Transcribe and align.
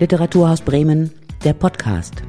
Literaturhaus 0.00 0.60
Bremen, 0.60 1.10
der 1.42 1.54
Podcast. 1.54 2.22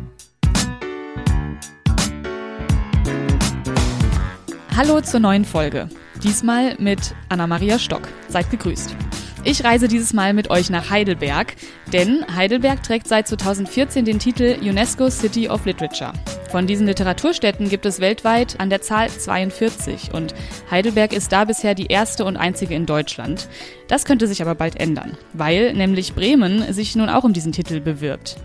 Hallo 4.75 5.01
zur 5.01 5.19
neuen 5.19 5.45
Folge. 5.45 5.87
Diesmal 6.23 6.75
mit 6.79 7.13
Anna-Maria 7.29 7.77
Stock. 7.77 8.07
Seid 8.27 8.49
gegrüßt. 8.49 8.95
Ich 9.45 9.63
reise 9.63 9.87
dieses 9.87 10.13
Mal 10.13 10.33
mit 10.33 10.49
euch 10.49 10.69
nach 10.69 10.89
Heidelberg, 10.89 11.55
denn 11.93 12.25
Heidelberg 12.35 12.83
trägt 12.83 13.07
seit 13.07 13.27
2014 13.27 14.03
den 14.03 14.19
Titel 14.19 14.57
UNESCO 14.61 15.09
City 15.09 15.47
of 15.47 15.65
Literature. 15.65 16.11
Von 16.51 16.67
diesen 16.67 16.87
Literaturstädten 16.87 17.69
gibt 17.69 17.85
es 17.85 18.01
weltweit 18.01 18.59
an 18.59 18.69
der 18.69 18.81
Zahl 18.81 19.09
42 19.09 20.13
und 20.13 20.35
Heidelberg 20.69 21.13
ist 21.13 21.31
da 21.31 21.45
bisher 21.45 21.73
die 21.73 21.85
erste 21.85 22.25
und 22.25 22.35
einzige 22.35 22.75
in 22.75 22.85
Deutschland. 22.85 23.47
Das 23.87 24.03
könnte 24.03 24.27
sich 24.27 24.41
aber 24.41 24.55
bald 24.55 24.77
ändern, 24.77 25.17
weil 25.31 25.73
nämlich 25.73 26.15
Bremen 26.15 26.73
sich 26.73 26.97
nun 26.97 27.09
auch 27.09 27.23
um 27.23 27.31
diesen 27.31 27.53
Titel 27.53 27.79
bewirbt. 27.79 28.35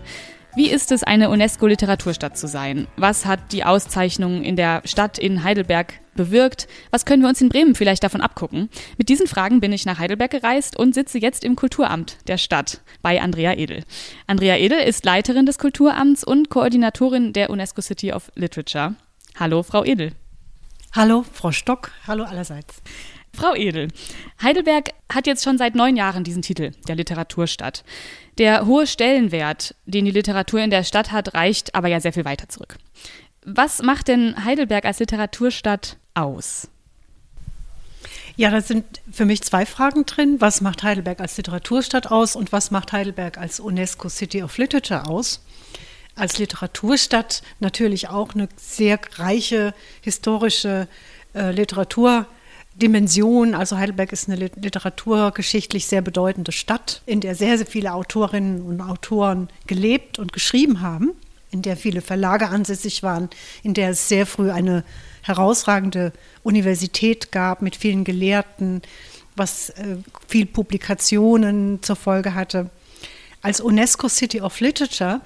Wie 0.55 0.69
ist 0.69 0.93
es, 0.93 1.03
eine 1.03 1.29
UNESCO-Literaturstadt 1.29 2.37
zu 2.37 2.47
sein? 2.47 2.87
Was 2.95 3.25
hat 3.25 3.51
die 3.51 3.65
Auszeichnung 3.65 4.43
in 4.43 4.55
der 4.55 4.81
Stadt 4.85 5.17
in 5.17 5.43
Heidelberg 5.43 5.95
bewirkt? 6.15 6.67
Was 6.89 7.05
können 7.05 7.21
wir 7.21 7.29
uns 7.29 7.41
in 7.41 7.49
Bremen 7.49 7.75
vielleicht 7.75 8.03
davon 8.03 8.21
abgucken? 8.21 8.69
Mit 8.97 9.09
diesen 9.09 9.27
Fragen 9.27 9.59
bin 9.59 9.71
ich 9.71 9.85
nach 9.85 9.99
Heidelberg 9.99 10.31
gereist 10.31 10.75
und 10.77 10.95
sitze 10.95 11.19
jetzt 11.19 11.43
im 11.43 11.55
Kulturamt 11.55 12.17
der 12.27 12.37
Stadt 12.37 12.81
bei 13.01 13.21
Andrea 13.21 13.53
Edel. 13.53 13.83
Andrea 14.25 14.57
Edel 14.57 14.79
ist 14.79 15.05
Leiterin 15.05 15.45
des 15.45 15.59
Kulturamts 15.59 16.23
und 16.23 16.49
Koordinatorin 16.49 17.33
der 17.33 17.49
UNESCO 17.49 17.81
City 17.81 18.11
of 18.11 18.31
Literature. 18.35 18.95
Hallo, 19.39 19.61
Frau 19.61 19.83
Edel. 19.83 20.13
Hallo, 20.93 21.23
Frau 21.31 21.51
Stock. 21.51 21.91
Hallo 22.07 22.23
allerseits. 22.23 22.81
Frau 23.35 23.53
Edel, 23.53 23.89
Heidelberg 24.41 24.91
hat 25.11 25.27
jetzt 25.27 25.43
schon 25.43 25.57
seit 25.57 25.75
neun 25.75 25.97
Jahren 25.97 26.23
diesen 26.23 26.41
Titel 26.41 26.71
der 26.87 26.95
Literaturstadt. 26.95 27.83
Der 28.37 28.65
hohe 28.65 28.87
Stellenwert, 28.87 29.75
den 29.85 30.05
die 30.05 30.11
Literatur 30.11 30.61
in 30.61 30.69
der 30.69 30.83
Stadt 30.83 31.11
hat, 31.11 31.33
reicht 31.33 31.75
aber 31.75 31.89
ja 31.89 31.99
sehr 31.99 32.13
viel 32.13 32.23
weiter 32.23 32.47
zurück. 32.47 32.77
Was 33.45 33.83
macht 33.83 34.07
denn 34.07 34.43
Heidelberg 34.43 34.85
als 34.85 34.97
Literaturstadt 34.97 35.97
aus? 36.15 36.67
Ja, 38.35 38.49
da 38.49 38.59
sind 38.59 38.83
für 39.11 39.25
mich 39.25 39.43
zwei 39.43 39.67
Fragen 39.67 40.05
drin. 40.07 40.41
Was 40.41 40.61
macht 40.61 40.81
Heidelberg 40.81 41.21
als 41.21 41.37
Literaturstadt 41.37 42.11
aus 42.11 42.35
und 42.35 42.51
was 42.51 42.71
macht 42.71 42.91
Heidelberg 42.91 43.37
als 43.37 43.59
UNESCO 43.59 44.09
City 44.09 44.41
of 44.41 44.57
Literature 44.57 45.07
aus? 45.07 45.41
Als 46.15 46.39
Literaturstadt 46.39 47.43
natürlich 47.59 48.09
auch 48.09 48.33
eine 48.33 48.49
sehr 48.55 48.99
reiche 49.17 49.75
historische 50.01 50.87
äh, 51.35 51.51
Literatur 51.51 52.25
Dimension. 52.73 53.53
Also 53.53 53.77
Heidelberg 53.77 54.11
ist 54.11 54.27
eine 54.27 54.37
literaturgeschichtlich 54.55 55.85
sehr 55.85 56.01
bedeutende 56.01 56.51
Stadt, 56.51 57.03
in 57.05 57.21
der 57.21 57.35
sehr, 57.35 57.57
sehr 57.57 57.67
viele 57.67 57.93
Autorinnen 57.93 58.63
und 58.63 58.81
Autoren 58.81 59.49
gelebt 59.67 60.17
und 60.17 60.33
geschrieben 60.33 60.81
haben, 60.81 61.11
in 61.55 61.61
der 61.61 61.77
viele 61.77 62.01
Verlage 62.01 62.49
ansässig 62.49 63.01
waren, 63.01 63.29
in 63.63 63.73
der 63.73 63.91
es 63.91 64.09
sehr 64.09 64.25
früh 64.25 64.51
eine 64.51 64.83
herausragende 65.21 66.11
Universität 66.43 67.31
gab 67.31 67.61
mit 67.61 67.77
vielen 67.77 68.03
Gelehrten, 68.03 68.81
was 69.37 69.69
äh, 69.69 69.97
viel 70.27 70.45
Publikationen 70.45 71.81
zur 71.81 71.95
Folge 71.95 72.35
hatte. 72.35 72.69
Als 73.41 73.61
UNESCO 73.61 74.09
City 74.09 74.41
of 74.41 74.59
Literature 74.59 75.21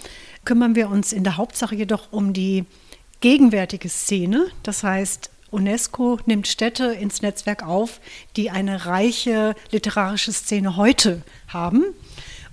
kümmern 0.45 0.75
wir 0.75 0.89
uns 0.89 1.13
in 1.13 1.23
der 1.23 1.37
Hauptsache 1.37 1.73
jedoch 1.75 2.11
um 2.11 2.31
die 2.31 2.65
gegenwärtige 3.21 3.89
Szene, 3.89 4.47
das 4.61 4.83
heißt 4.83 5.31
UNESCO 5.49 6.19
nimmt 6.27 6.47
Städte 6.47 6.91
ins 6.91 7.23
Netzwerk 7.23 7.65
auf, 7.65 8.01
die 8.35 8.51
eine 8.51 8.85
reiche 8.85 9.55
literarische 9.71 10.31
Szene 10.31 10.77
heute 10.77 11.23
haben. 11.47 11.85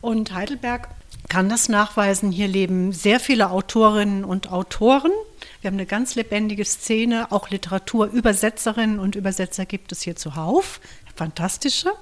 Und 0.00 0.32
Heidelberg 0.32 0.88
kann 1.28 1.48
das 1.48 1.68
nachweisen. 1.68 2.30
Hier 2.30 2.48
leben 2.48 2.92
sehr 2.92 3.20
viele 3.20 3.50
Autorinnen 3.50 4.24
und 4.24 4.52
Autoren. 4.52 5.12
Wir 5.60 5.68
haben 5.68 5.76
eine 5.76 5.86
ganz 5.86 6.14
lebendige 6.14 6.64
Szene. 6.64 7.32
Auch 7.32 7.50
Literaturübersetzerinnen 7.50 8.98
und 8.98 9.16
Übersetzer 9.16 9.66
gibt 9.66 9.92
es 9.92 10.02
hier 10.02 10.16
zuhauf. 10.16 10.80
Fantastische. 11.14 11.92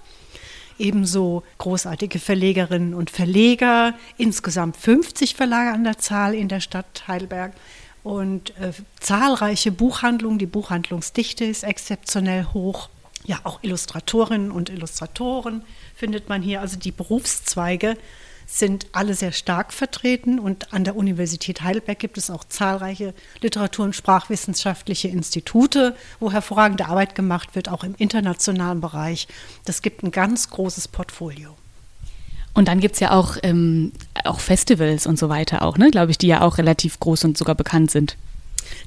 Ebenso 0.79 1.45
großartige 1.59 2.19
Verlegerinnen 2.19 2.95
und 2.95 3.11
Verleger. 3.11 3.95
Insgesamt 4.19 4.77
50 4.77 5.35
Verlage 5.37 5.73
an 5.73 5.85
der 5.85 5.99
Zahl 5.99 6.35
in 6.35 6.49
der 6.49 6.61
Stadt 6.61 7.05
Heidelberg 7.06 7.53
und 8.03 8.51
äh, 8.59 8.73
zahlreiche 9.01 9.73
Buchhandlungen. 9.73 10.39
Die 10.39 10.47
Buchhandlungsdichte 10.47 11.45
ist 11.45 11.65
exzeptionell 11.65 12.49
hoch. 12.53 12.91
Ja, 13.25 13.41
auch 13.45 13.61
Illustratorinnen 13.62 14.51
und 14.51 14.69
Illustratoren 14.69 15.65
findet 15.95 16.29
man 16.29 16.43
hier. 16.43 16.61
Also 16.61 16.77
die 16.77 16.93
Berufszweige 16.93 17.97
sind 18.55 18.87
alle 18.93 19.15
sehr 19.15 19.33
stark 19.33 19.73
vertreten 19.73 20.39
und 20.39 20.73
an 20.73 20.85
der 20.85 20.95
Universität 20.95 21.63
Heidelberg 21.63 21.99
gibt 21.99 22.19
es 22.19 22.31
auch 22.31 22.45
zahlreiche 22.45 23.13
Literatur- 23.41 23.85
und 23.85 23.97
sprachwissenschaftliche 23.97 25.09
Institute, 25.09 25.97
wo 26.21 26.31
hervorragende 26.31 26.87
Arbeit 26.87 27.17
gemacht 27.17 27.57
wird, 27.57 27.69
auch 27.69 27.83
im 27.83 27.97
internationalen 27.99 28.81
Bereich. 28.81 29.27
Das 29.65 29.83
gibt 29.83 30.05
ein 30.05 30.13
ganz 30.13 30.51
großes 30.51 30.87
Portfolio. 30.87 31.57
Und 32.53 32.69
dann 32.69 32.79
gibt 32.79 32.95
es 32.95 33.01
ja 33.01 33.11
auch, 33.11 33.37
ähm, 33.43 33.91
auch 34.23 34.39
Festivals 34.39 35.09
und 35.09 35.19
so 35.19 35.29
weiter 35.29 35.63
auch, 35.63 35.77
ne, 35.77 35.91
glaube 35.91 36.13
ich, 36.13 36.19
die 36.19 36.29
ja 36.29 36.43
auch 36.43 36.57
relativ 36.57 37.01
groß 37.01 37.25
und 37.25 37.37
sogar 37.37 37.57
bekannt 37.57 37.91
sind. 37.91 38.17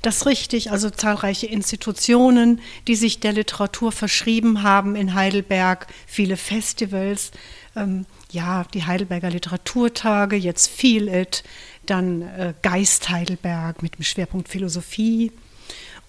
Das 0.02 0.18
ist 0.18 0.26
richtig, 0.26 0.72
also 0.72 0.90
zahlreiche 0.90 1.48
Institutionen, 1.48 2.62
die 2.88 2.96
sich 2.96 3.20
der 3.20 3.34
Literatur 3.34 3.92
verschrieben 3.92 4.64
haben 4.64 4.96
in 4.96 5.14
Heidelberg, 5.14 5.88
viele 6.08 6.38
Festivals, 6.38 7.32
ähm, 7.76 8.06
ja, 8.32 8.66
die 8.74 8.86
Heidelberger 8.86 9.30
Literaturtage, 9.30 10.36
jetzt 10.36 10.70
Feel 10.70 11.08
It, 11.08 11.44
dann 11.86 12.22
äh, 12.22 12.54
Geist 12.62 13.10
Heidelberg 13.10 13.82
mit 13.82 13.98
dem 13.98 14.04
Schwerpunkt 14.04 14.50
Philosophie 14.50 15.32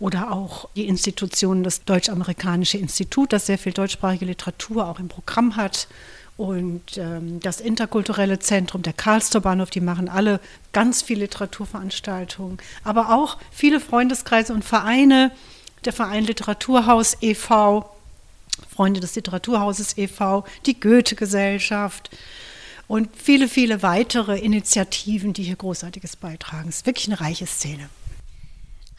oder 0.00 0.32
auch 0.32 0.68
die 0.76 0.86
Institutionen, 0.86 1.64
das 1.64 1.84
Deutsch-Amerikanische 1.84 2.78
Institut, 2.78 3.32
das 3.32 3.46
sehr 3.46 3.58
viel 3.58 3.72
deutschsprachige 3.72 4.26
Literatur 4.26 4.86
auch 4.86 4.98
im 4.98 5.08
Programm 5.08 5.56
hat 5.56 5.88
und 6.36 6.96
ähm, 6.98 7.40
das 7.40 7.60
interkulturelle 7.60 8.38
Zentrum, 8.38 8.82
der 8.82 8.92
Karlstor 8.92 9.40
Bahnhof, 9.40 9.70
die 9.70 9.80
machen 9.80 10.08
alle 10.08 10.40
ganz 10.72 11.02
viele 11.02 11.22
Literaturveranstaltungen, 11.22 12.58
aber 12.84 13.12
auch 13.12 13.38
viele 13.50 13.80
Freundeskreise 13.80 14.52
und 14.52 14.64
Vereine, 14.64 15.32
der 15.84 15.92
Verein 15.92 16.24
Literaturhaus 16.24 17.16
e.V., 17.20 17.90
Freunde 18.68 19.00
des 19.00 19.14
Literaturhauses 19.14 19.96
e.V., 19.96 20.44
die 20.66 20.78
Goethe-Gesellschaft 20.78 22.10
und 22.86 23.10
viele, 23.16 23.48
viele 23.48 23.82
weitere 23.82 24.38
Initiativen, 24.38 25.32
die 25.32 25.42
hier 25.42 25.56
Großartiges 25.56 26.16
beitragen. 26.16 26.68
Es 26.68 26.76
ist 26.76 26.86
wirklich 26.86 27.08
eine 27.08 27.20
reiche 27.20 27.46
Szene. 27.46 27.88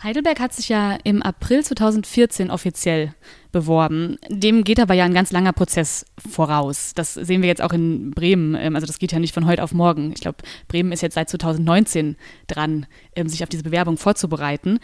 Heidelberg 0.02 0.40
hat 0.40 0.54
sich 0.54 0.70
ja 0.70 0.98
im 1.04 1.22
April 1.22 1.62
2014 1.62 2.52
offiziell 2.52 3.14
beworben. 3.52 4.18
Dem 4.30 4.64
geht 4.64 4.80
aber 4.80 4.94
ja 4.94 5.04
ein 5.04 5.14
ganz 5.14 5.32
langer 5.32 5.52
Prozess 5.52 6.06
voraus. 6.18 6.94
Das 6.96 7.16
sehen 7.16 7.42
wir 7.42 7.50
jetzt 7.50 7.62
auch 7.62 7.74
in 7.74 8.12
Bremen. 8.12 8.56
Ähm, 8.56 8.76
also 8.76 8.88
das 8.88 9.00
geht 9.00 9.12
ja 9.12 9.20
nicht 9.20 9.34
von 9.34 9.46
heute 9.46 9.62
auf 9.62 9.74
morgen. 9.74 10.14
Ich 10.14 10.22
glaube, 10.22 10.38
Bremen 10.70 10.94
ist 10.94 11.02
jetzt 11.02 11.16
seit 11.16 11.30
2019 11.30 12.16
dran, 12.48 12.86
ähm, 13.14 13.28
sich 13.28 13.44
auf 13.44 13.50
diese 13.50 13.64
Bewerbung 13.64 13.98
vorzubereiten. 13.98 14.80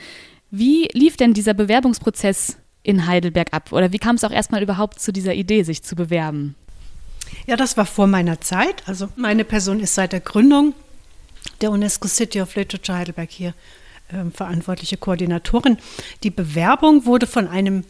Wie 0.52 0.90
lief 0.92 1.16
denn 1.16 1.34
dieser 1.34 1.54
Bewerbungsprozess 1.54 2.58
in 2.86 3.08
Heidelberg 3.08 3.48
ab? 3.52 3.72
Oder 3.72 3.92
wie 3.92 4.00
kam 4.00 4.16
es 4.16 4.24
auch 4.24 4.32
erstmal 4.32 4.62
überhaupt 4.62 5.00
zu 5.00 5.12
dieser 5.12 5.34
Idee, 5.34 5.64
sich 5.64 5.84
zu 5.84 5.96
bewerben? 5.96 6.56
Ja, 7.48 7.56
das 7.56 7.78
war 7.78 7.86
vor 7.86 8.08
meiner 8.08 8.40
Zeit. 8.42 8.84
Also 8.88 9.10
meine 9.16 9.44
Person 9.44 9.80
ist 9.80 9.96
seit 9.96 10.14
der 10.14 10.20
Gründung 10.20 10.74
der 11.62 11.72
UNESCO 11.72 12.08
City 12.08 12.42
of 12.42 12.56
Literature 12.56 12.98
Heidelberg 12.98 13.30
hier 13.32 13.54
äh, 14.10 14.30
verantwortliche 14.32 14.98
Koordinatorin. 14.98 15.78
Die 16.24 16.30
Bewerbung 16.30 17.06
wurde 17.06 17.28
von 17.28 17.48
einem 17.48 17.84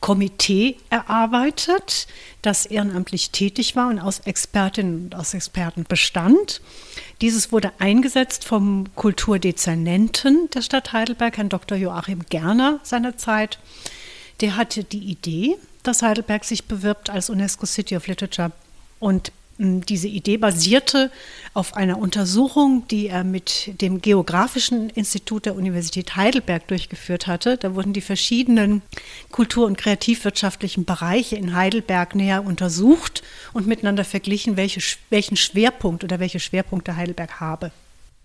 Komitee 0.00 0.76
erarbeitet, 0.90 2.06
das 2.42 2.66
ehrenamtlich 2.66 3.30
tätig 3.30 3.74
war 3.74 3.88
und 3.88 3.98
aus 3.98 4.20
Expertinnen 4.20 5.06
und 5.06 5.14
aus 5.14 5.34
Experten 5.34 5.84
bestand. 5.88 6.60
Dieses 7.20 7.50
wurde 7.50 7.72
eingesetzt 7.78 8.44
vom 8.44 8.86
Kulturdezernenten 8.94 10.48
der 10.54 10.62
Stadt 10.62 10.92
Heidelberg, 10.92 11.36
Herrn 11.36 11.48
Dr. 11.48 11.76
Joachim 11.76 12.24
Gerner 12.30 12.78
seinerzeit. 12.84 13.58
Der 14.40 14.56
hatte 14.56 14.84
die 14.84 14.98
Idee, 14.98 15.56
dass 15.82 16.02
Heidelberg 16.02 16.44
sich 16.44 16.64
bewirbt 16.64 17.10
als 17.10 17.30
UNESCO 17.30 17.66
City 17.66 17.96
of 17.96 18.06
Literature 18.06 18.52
und 19.00 19.32
diese 19.58 20.06
Idee 20.06 20.36
basierte 20.36 21.10
auf 21.52 21.74
einer 21.74 21.98
Untersuchung, 21.98 22.86
die 22.88 23.08
er 23.08 23.24
mit 23.24 23.80
dem 23.80 24.00
Geografischen 24.00 24.88
Institut 24.90 25.46
der 25.46 25.56
Universität 25.56 26.14
Heidelberg 26.14 26.68
durchgeführt 26.68 27.26
hatte. 27.26 27.56
Da 27.56 27.74
wurden 27.74 27.92
die 27.92 28.00
verschiedenen 28.00 28.82
kultur- 29.32 29.66
und 29.66 29.76
kreativwirtschaftlichen 29.76 30.84
Bereiche 30.84 31.34
in 31.34 31.56
Heidelberg 31.56 32.14
näher 32.14 32.44
untersucht 32.44 33.24
und 33.52 33.66
miteinander 33.66 34.04
verglichen, 34.04 34.56
welche, 34.56 34.80
welchen 35.10 35.36
Schwerpunkt 35.36 36.04
oder 36.04 36.20
welche 36.20 36.38
Schwerpunkte 36.38 36.94
Heidelberg 36.94 37.40
habe. 37.40 37.72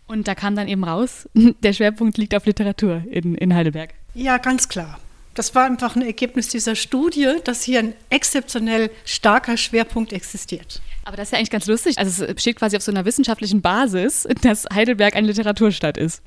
Und 0.06 0.28
da 0.28 0.36
kam 0.36 0.56
dann 0.56 0.68
eben 0.68 0.84
raus, 0.84 1.28
der 1.34 1.74
Schwerpunkt 1.74 2.20
liegt 2.20 2.36
auf 2.36 2.46
Literatur 2.46 3.02
in, 3.10 3.34
in 3.34 3.56
Heidelberg. 3.56 3.96
Ja, 4.14 4.38
ganz 4.38 4.70
klar. 4.70 5.00
Das 5.34 5.56
war 5.56 5.66
einfach 5.66 5.96
ein 5.96 6.04
Ergebnis 6.04 6.50
dieser 6.50 6.76
Studie, 6.76 7.36
dass 7.44 7.64
hier 7.64 7.80
ein 7.80 7.94
exzeptionell 8.10 8.92
starker 9.04 9.58
Schwerpunkt 9.58 10.14
existiert. 10.14 10.82
Aber 11.06 11.18
das 11.18 11.28
ist 11.28 11.32
ja 11.32 11.38
eigentlich 11.40 11.50
ganz 11.50 11.66
lustig. 11.66 11.98
Also 11.98 12.26
es 12.26 12.42
steht 12.42 12.58
quasi 12.58 12.78
auf 12.78 12.84
so 12.84 12.92
einer 12.92 13.06
wissenschaftlichen 13.06 13.62
Basis, 13.62 14.28
dass 14.42 14.66
Heidelberg 14.74 15.16
eine 15.16 15.28
Literaturstadt 15.28 15.98
ist. 15.98 16.22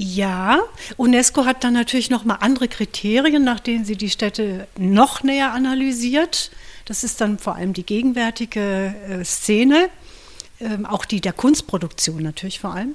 Ja, 0.00 0.60
UNESCO 0.96 1.44
hat 1.44 1.64
dann 1.64 1.72
natürlich 1.72 2.08
noch 2.08 2.24
mal 2.24 2.36
andere 2.36 2.68
Kriterien, 2.68 3.42
nach 3.42 3.58
denen 3.58 3.84
sie 3.84 3.96
die 3.96 4.10
Städte 4.10 4.68
noch 4.78 5.24
näher 5.24 5.52
analysiert. 5.52 6.52
Das 6.84 7.02
ist 7.02 7.20
dann 7.20 7.38
vor 7.38 7.56
allem 7.56 7.72
die 7.72 7.82
gegenwärtige 7.82 8.94
äh, 9.08 9.24
Szene, 9.24 9.88
äh, 10.60 10.84
auch 10.84 11.04
die 11.04 11.20
der 11.20 11.32
Kunstproduktion 11.32 12.22
natürlich 12.22 12.60
vor 12.60 12.74
allem. 12.74 12.94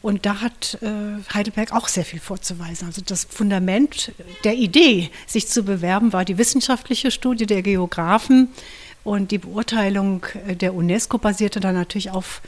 Und 0.00 0.26
da 0.26 0.40
hat 0.40 0.78
äh, 0.80 0.86
Heidelberg 1.34 1.72
auch 1.72 1.88
sehr 1.88 2.04
viel 2.04 2.20
vorzuweisen. 2.20 2.86
Also 2.86 3.02
das 3.04 3.24
Fundament 3.24 4.12
der 4.44 4.54
Idee, 4.54 5.10
sich 5.26 5.48
zu 5.48 5.64
bewerben, 5.64 6.12
war 6.12 6.24
die 6.24 6.38
wissenschaftliche 6.38 7.10
Studie 7.10 7.46
der 7.46 7.62
Geografen 7.62 8.48
und 9.02 9.32
die 9.32 9.38
Beurteilung 9.38 10.24
äh, 10.46 10.54
der 10.54 10.74
UNESCO 10.74 11.18
basierte 11.18 11.60
dann 11.60 11.74
natürlich 11.74 12.10
auf 12.10 12.42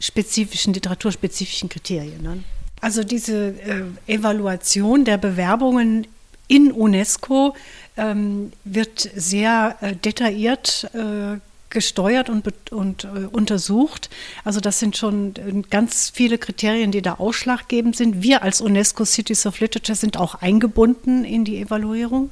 spezifischen, 0.00 0.72
literaturspezifischen 0.72 1.68
Kriterien. 1.68 2.22
Ne? 2.22 2.44
Also 2.80 3.04
diese 3.04 3.48
äh, 3.48 3.82
Evaluation 4.06 5.04
der 5.04 5.18
Bewerbungen 5.18 6.06
in 6.48 6.70
UNESCO 6.72 7.56
ähm, 7.96 8.52
wird 8.64 9.10
sehr 9.16 9.76
äh, 9.80 9.96
detailliert 9.96 10.88
äh, 10.94 11.38
gesteuert 11.70 12.30
und, 12.30 12.72
und 12.72 13.04
äh, 13.04 13.26
untersucht. 13.30 14.10
Also 14.44 14.60
das 14.60 14.78
sind 14.78 14.96
schon 14.96 15.34
äh, 15.36 15.62
ganz 15.68 16.10
viele 16.10 16.38
Kriterien, 16.38 16.92
die 16.92 17.02
da 17.02 17.14
ausschlaggebend 17.14 17.96
sind. 17.96 18.22
Wir 18.22 18.42
als 18.42 18.60
UNESCO 18.60 19.04
Cities 19.04 19.46
of 19.46 19.60
Literature 19.60 19.96
sind 19.96 20.16
auch 20.16 20.36
eingebunden 20.36 21.24
in 21.24 21.44
die 21.44 21.60
Evaluierung. 21.60 22.30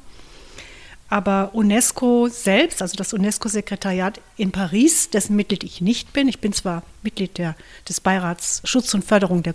Aber 1.09 1.51
UNESCO 1.53 2.29
selbst, 2.29 2.81
also 2.81 2.97
das 2.97 3.13
UNESCO-Sekretariat 3.13 4.21
in 4.37 4.53
Paris, 4.53 5.11
dessen 5.11 5.37
Mitglied 5.37 5.63
ich 5.63 5.81
nicht 5.81 6.13
bin, 6.13 6.29
ich 6.29 6.41
bin 6.41 6.53
zwar 6.53 6.83
Mitglied 7.03 7.39
der, 7.39 7.57
des 7.89 8.01
Beirats 8.01 8.63
Schutz 8.65 8.95
und 8.95 9.05
Förderung 9.05 9.43
der 9.43 9.55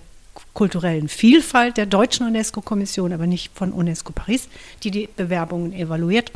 kulturellen 0.54 1.10
Vielfalt 1.10 1.78
der 1.78 1.86
deutschen 1.86 2.28
UNESCO-Kommission, 2.28 3.14
aber 3.14 3.28
nicht 3.28 3.52
von 3.56 3.74
UNESCO 3.74 4.14
Paris, 4.14 4.48
die 4.84 4.92
die 4.92 5.10
Bewerbungen 5.16 5.74
evaluiert. 5.74 6.32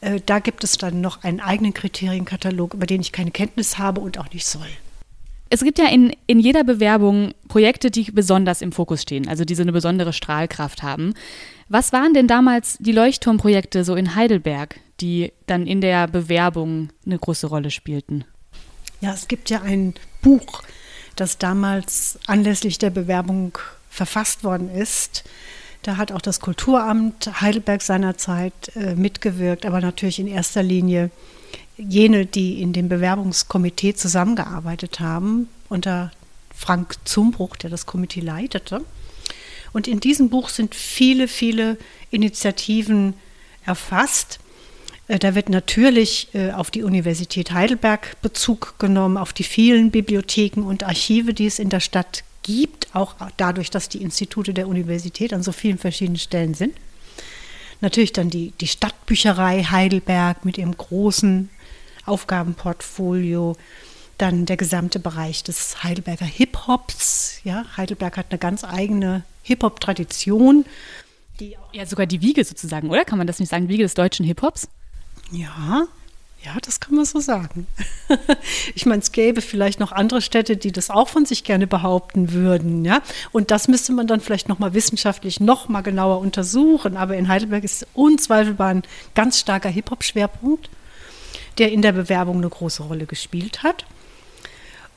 Äh, 0.00 0.20
da 0.24 0.38
gibt 0.38 0.64
es 0.64 0.78
dann 0.78 1.00
noch 1.00 1.24
einen 1.24 1.40
eigenen 1.40 1.74
Kriterienkatalog, 1.74 2.74
über 2.74 2.86
den 2.86 3.00
ich 3.00 3.12
keine 3.12 3.30
Kenntnis 3.30 3.78
habe 3.78 4.00
und 4.00 4.18
auch 4.18 4.30
nicht 4.32 4.46
soll. 4.46 4.68
Es 5.48 5.62
gibt 5.62 5.78
ja 5.78 5.86
in, 5.86 6.14
in 6.26 6.40
jeder 6.40 6.64
Bewerbung 6.64 7.32
Projekte, 7.46 7.90
die 7.90 8.10
besonders 8.10 8.62
im 8.62 8.72
Fokus 8.72 9.02
stehen, 9.02 9.28
also 9.28 9.44
die 9.44 9.54
so 9.54 9.62
eine 9.62 9.72
besondere 9.72 10.12
Strahlkraft 10.12 10.82
haben. 10.82 11.14
Was 11.68 11.92
waren 11.92 12.14
denn 12.14 12.26
damals 12.26 12.78
die 12.80 12.92
Leuchtturmprojekte 12.92 13.84
so 13.84 13.94
in 13.94 14.16
Heidelberg, 14.16 14.80
die 15.00 15.32
dann 15.46 15.66
in 15.66 15.80
der 15.80 16.08
Bewerbung 16.08 16.90
eine 17.04 17.18
große 17.18 17.46
Rolle 17.46 17.70
spielten? 17.70 18.24
Ja, 19.00 19.12
es 19.12 19.28
gibt 19.28 19.50
ja 19.50 19.62
ein 19.62 19.94
Buch, 20.20 20.62
das 21.14 21.38
damals 21.38 22.18
anlässlich 22.26 22.78
der 22.78 22.90
Bewerbung 22.90 23.56
verfasst 23.88 24.42
worden 24.42 24.68
ist. 24.68 25.24
Da 25.86 25.98
hat 25.98 26.10
auch 26.10 26.20
das 26.20 26.40
Kulturamt 26.40 27.40
Heidelberg 27.40 27.80
seinerzeit 27.80 28.74
äh, 28.74 28.96
mitgewirkt, 28.96 29.64
aber 29.64 29.80
natürlich 29.80 30.18
in 30.18 30.26
erster 30.26 30.64
Linie 30.64 31.12
jene, 31.76 32.26
die 32.26 32.60
in 32.60 32.72
dem 32.72 32.88
Bewerbungskomitee 32.88 33.94
zusammengearbeitet 33.94 34.98
haben, 34.98 35.48
unter 35.68 36.10
Frank 36.52 36.96
Zumbruch, 37.04 37.54
der 37.54 37.70
das 37.70 37.86
Komitee 37.86 38.18
leitete. 38.18 38.84
Und 39.72 39.86
in 39.86 40.00
diesem 40.00 40.28
Buch 40.28 40.48
sind 40.48 40.74
viele, 40.74 41.28
viele 41.28 41.78
Initiativen 42.10 43.14
erfasst. 43.64 44.40
Äh, 45.06 45.20
da 45.20 45.36
wird 45.36 45.50
natürlich 45.50 46.34
äh, 46.34 46.50
auf 46.50 46.72
die 46.72 46.82
Universität 46.82 47.52
Heidelberg 47.52 48.20
Bezug 48.22 48.74
genommen, 48.80 49.16
auf 49.16 49.32
die 49.32 49.44
vielen 49.44 49.92
Bibliotheken 49.92 50.62
und 50.62 50.82
Archive, 50.82 51.32
die 51.32 51.46
es 51.46 51.60
in 51.60 51.68
der 51.68 51.78
Stadt 51.78 52.24
gibt, 52.46 52.94
auch 52.94 53.16
dadurch, 53.36 53.70
dass 53.70 53.88
die 53.88 54.00
Institute 54.02 54.54
der 54.54 54.68
Universität 54.68 55.32
an 55.32 55.42
so 55.42 55.52
vielen 55.52 55.78
verschiedenen 55.78 56.18
Stellen 56.18 56.54
sind. 56.54 56.74
Natürlich 57.80 58.12
dann 58.12 58.30
die, 58.30 58.52
die 58.60 58.68
Stadtbücherei 58.68 59.64
Heidelberg 59.64 60.44
mit 60.44 60.56
ihrem 60.56 60.76
großen 60.76 61.50
Aufgabenportfolio, 62.06 63.56
dann 64.16 64.46
der 64.46 64.56
gesamte 64.56 64.98
Bereich 64.98 65.42
des 65.42 65.82
Heidelberger 65.82 66.24
Hip-Hops. 66.24 67.40
Ja, 67.44 67.66
Heidelberg 67.76 68.16
hat 68.16 68.26
eine 68.30 68.38
ganz 68.38 68.64
eigene 68.64 69.24
Hip-Hop-Tradition. 69.42 70.64
ja, 71.72 71.84
sogar 71.84 72.06
die 72.06 72.22
Wiege 72.22 72.44
sozusagen, 72.44 72.88
oder? 72.88 73.04
Kann 73.04 73.18
man 73.18 73.26
das 73.26 73.40
nicht 73.40 73.50
sagen? 73.50 73.68
Wiege 73.68 73.82
des 73.82 73.94
deutschen 73.94 74.24
Hip-Hops? 74.24 74.68
Ja, 75.32 75.86
ja, 76.46 76.56
das 76.62 76.78
kann 76.78 76.94
man 76.94 77.04
so 77.04 77.18
sagen. 77.18 77.66
ich 78.74 78.86
meine, 78.86 79.02
es 79.02 79.10
gäbe 79.10 79.40
vielleicht 79.40 79.80
noch 79.80 79.90
andere 79.90 80.22
Städte, 80.22 80.56
die 80.56 80.70
das 80.70 80.90
auch 80.90 81.08
von 81.08 81.26
sich 81.26 81.42
gerne 81.42 81.66
behaupten 81.66 82.32
würden, 82.32 82.84
ja. 82.84 83.02
Und 83.32 83.50
das 83.50 83.66
müsste 83.66 83.92
man 83.92 84.06
dann 84.06 84.20
vielleicht 84.20 84.48
noch 84.48 84.60
mal 84.60 84.72
wissenschaftlich 84.72 85.40
noch 85.40 85.68
mal 85.68 85.80
genauer 85.80 86.20
untersuchen. 86.20 86.96
Aber 86.96 87.16
in 87.16 87.26
Heidelberg 87.26 87.64
ist 87.64 87.86
unzweifelbar 87.94 88.68
ein 88.68 88.82
ganz 89.14 89.40
starker 89.40 89.68
Hip-Hop-Schwerpunkt, 89.68 90.70
der 91.58 91.72
in 91.72 91.82
der 91.82 91.92
Bewerbung 91.92 92.36
eine 92.36 92.48
große 92.48 92.84
Rolle 92.84 93.06
gespielt 93.06 93.64
hat. 93.64 93.84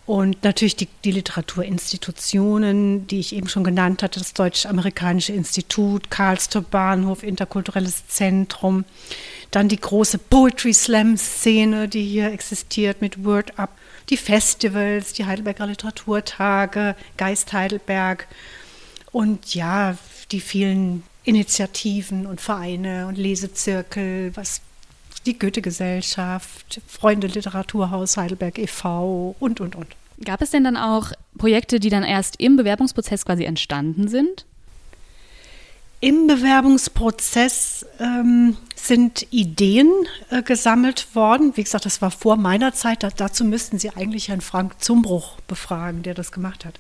Und 0.10 0.44
natürlich 0.44 0.76
die, 0.76 0.88
die, 1.06 1.12
Literaturinstitutionen, 1.12 3.06
die 3.06 3.20
ich 3.20 3.36
eben 3.36 3.48
schon 3.48 3.64
genannt 3.64 4.02
hatte, 4.02 4.18
das 4.18 4.34
Deutsch-Amerikanische 4.34 5.34
Institut, 5.34 6.10
Karlstorp 6.10 6.72
Bahnhof, 6.72 7.22
Interkulturelles 7.22 8.08
Zentrum, 8.08 8.86
dann 9.52 9.70
die 9.70 9.80
große 9.80 10.18
Poetry 10.18 10.74
Slam-Szene, 10.74 11.88
die 11.88 12.04
hier 12.04 12.32
existiert 12.32 13.04
mit 13.04 13.24
Word 13.24 13.60
Up, 13.60 13.78
die 14.10 14.18
Festivals, 14.18 15.14
die 15.14 15.26
Heidelberger 15.26 15.68
Literaturtage, 15.68 16.96
Geist 17.16 17.54
Heidelberg 17.54 18.28
und 19.12 19.54
ja, 19.54 19.96
die 20.32 20.42
vielen 20.42 21.04
Initiativen 21.24 22.26
und 22.26 22.42
Vereine 22.42 23.06
und 23.06 23.20
Lesezirkel, 23.20 24.36
was 24.36 24.62
die 25.30 25.38
Goethe-Gesellschaft, 25.38 26.82
Freunde 26.88 27.28
Literaturhaus 27.28 28.18
Heidelberg 28.18 28.58
e.V. 28.58 29.36
und, 29.40 29.62
und, 29.62 29.76
und. 29.76 29.88
Gab 30.26 30.42
es 30.42 30.52
denn 30.52 30.64
dann 30.64 30.76
auch 30.76 31.12
Projekte, 31.38 31.80
die 31.80 31.90
dann 31.90 32.04
erst 32.04 32.40
im 32.42 32.58
Bewerbungsprozess 32.58 33.26
quasi 33.26 33.44
entstanden 33.44 34.08
sind? 34.08 34.46
Im 36.02 36.28
Bewerbungsprozess 36.28 37.86
ähm, 38.00 38.58
sind 38.76 39.28
Ideen 39.32 39.92
äh, 40.30 40.42
gesammelt 40.42 41.14
worden. 41.14 41.52
Wie 41.56 41.64
gesagt, 41.64 41.86
das 41.86 42.02
war 42.02 42.10
vor 42.10 42.38
meiner 42.38 42.74
Zeit. 42.74 43.04
Da, 43.04 43.10
dazu 43.10 43.46
müssten 43.46 43.78
Sie 43.78 43.90
eigentlich 43.92 44.30
Herrn 44.30 44.42
Frank 44.42 44.82
Zumbruch 44.82 45.40
befragen, 45.48 46.02
der 46.04 46.16
das 46.16 46.32
gemacht 46.32 46.66
hat 46.66 46.80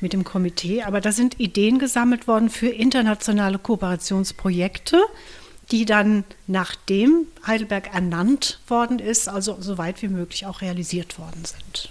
mit 0.00 0.12
dem 0.12 0.24
Komitee. 0.24 0.82
Aber 0.82 1.00
da 1.00 1.12
sind 1.12 1.40
Ideen 1.40 1.78
gesammelt 1.78 2.26
worden 2.26 2.50
für 2.50 2.68
internationale 2.68 3.58
Kooperationsprojekte, 3.58 5.00
die 5.70 5.84
dann, 5.84 6.24
nachdem 6.46 7.26
Heidelberg 7.46 7.94
ernannt 7.94 8.60
worden 8.68 8.98
ist, 8.98 9.28
also 9.28 9.56
so 9.60 9.78
weit 9.78 10.02
wie 10.02 10.08
möglich 10.08 10.46
auch 10.46 10.60
realisiert 10.60 11.18
worden 11.18 11.44
sind. 11.44 11.90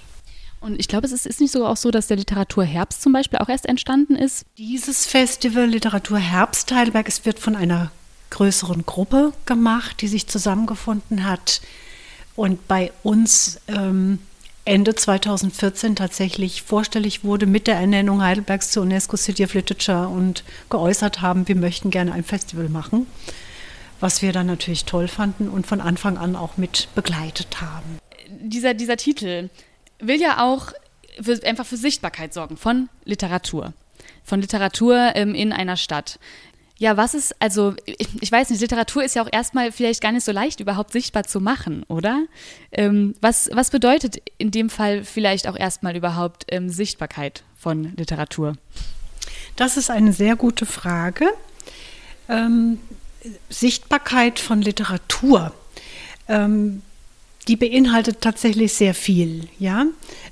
Und 0.59 0.79
ich 0.79 0.87
glaube, 0.87 1.05
es 1.05 1.11
ist, 1.11 1.25
ist 1.25 1.41
nicht 1.41 1.51
sogar 1.51 1.69
auch 1.69 1.77
so, 1.77 1.91
dass 1.91 2.07
der 2.07 2.17
Literaturherbst 2.17 3.01
zum 3.01 3.11
Beispiel 3.11 3.39
auch 3.39 3.49
erst 3.49 3.65
entstanden 3.65 4.15
ist. 4.15 4.45
Dieses 4.57 5.05
Festival 5.05 5.65
Literaturherbst 5.65 6.71
Heidelberg, 6.71 7.07
es 7.07 7.25
wird 7.25 7.39
von 7.39 7.55
einer 7.55 7.91
größeren 8.29 8.85
Gruppe 8.85 9.33
gemacht, 9.45 10.01
die 10.01 10.07
sich 10.07 10.27
zusammengefunden 10.27 11.25
hat 11.25 11.61
und 12.35 12.67
bei 12.67 12.91
uns 13.03 13.59
ähm, 13.67 14.19
Ende 14.65 14.95
2014 14.95 15.95
tatsächlich 15.95 16.63
vorstellig 16.63 17.23
wurde 17.23 17.45
mit 17.45 17.67
der 17.67 17.75
Ernennung 17.75 18.21
Heidelbergs 18.23 18.71
zur 18.71 18.83
UNESCO 18.83 19.17
City 19.17 19.43
of 19.43 19.53
Literature 19.53 20.07
und 20.07 20.43
geäußert 20.69 21.21
haben, 21.21 21.47
wir 21.47 21.55
möchten 21.55 21.91
gerne 21.91 22.13
ein 22.13 22.23
Festival 22.23 22.69
machen, 22.69 23.05
was 24.03 24.21
wir 24.21 24.33
dann 24.33 24.47
natürlich 24.47 24.83
toll 24.83 25.07
fanden 25.07 25.47
und 25.47 25.65
von 25.65 25.79
Anfang 25.79 26.17
an 26.17 26.35
auch 26.35 26.57
mit 26.57 26.89
begleitet 26.93 27.61
haben. 27.61 27.99
Dieser, 28.27 28.73
dieser 28.73 28.97
Titel, 28.97 29.49
will 29.97 30.19
ja 30.19 30.43
auch 30.43 30.73
für, 31.21 31.41
einfach 31.45 31.65
für 31.65 31.77
Sichtbarkeit 31.77 32.33
sorgen 32.33 32.57
von 32.57 32.89
Literatur. 33.05 33.71
Von 34.25 34.41
Literatur 34.41 35.13
ähm, 35.15 35.33
in 35.33 35.53
einer 35.53 35.77
Stadt. 35.77 36.19
Ja, 36.77 36.97
was 36.97 37.13
ist, 37.13 37.33
also 37.39 37.75
ich, 37.85 38.09
ich, 38.19 38.29
weiß 38.29 38.49
nicht, 38.49 38.59
Literatur 38.59 39.05
ist 39.05 39.15
ja 39.15 39.23
auch 39.23 39.29
erstmal 39.31 39.71
vielleicht 39.71 40.01
gar 40.01 40.11
nicht 40.11 40.25
so 40.25 40.33
leicht 40.33 40.59
überhaupt 40.59 40.91
sichtbar 40.91 41.23
zu 41.23 41.39
machen, 41.39 41.83
oder? 41.87 42.25
Ähm, 42.73 43.15
was, 43.21 43.49
was 43.53 43.69
bedeutet 43.69 44.17
in 44.37 44.51
dem 44.51 44.69
Fall 44.69 45.05
vielleicht 45.05 45.47
auch 45.47 45.55
erstmal 45.55 45.95
überhaupt 45.95 46.43
ähm, 46.49 46.67
Sichtbarkeit 46.67 47.43
von 47.55 47.95
Literatur? 47.95 48.57
Das 49.55 49.77
ist 49.77 49.89
eine 49.89 50.11
sehr 50.11 50.35
gute 50.35 50.65
Frage. 50.65 51.29
Ähm, 52.27 52.79
Sichtbarkeit 53.49 54.39
von 54.39 54.61
Literatur. 54.61 55.53
Ähm, 56.27 56.81
die 57.47 57.55
beinhaltet 57.55 58.21
tatsächlich 58.21 58.73
sehr 58.73 58.93
viel. 58.93 59.49
Ja, 59.59 59.85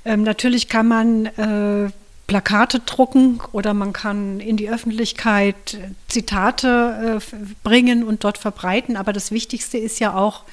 ähm, 0.04 0.22
natürlich 0.22 0.68
kann 0.68 0.88
man 0.88 1.26
äh, 1.26 1.90
Plakate 2.26 2.80
drucken 2.80 3.40
oder 3.52 3.74
man 3.74 3.92
kann 3.92 4.40
in 4.40 4.56
die 4.56 4.70
Öffentlichkeit 4.70 5.74
äh, 5.74 5.90
Zitate 6.08 7.20
äh, 7.20 7.36
bringen 7.62 8.04
und 8.04 8.24
dort 8.24 8.38
verbreiten. 8.38 8.96
Aber 8.96 9.12
das 9.12 9.30
Wichtigste 9.30 9.76
ist 9.76 10.00
ja 10.00 10.14
auch, 10.14 10.44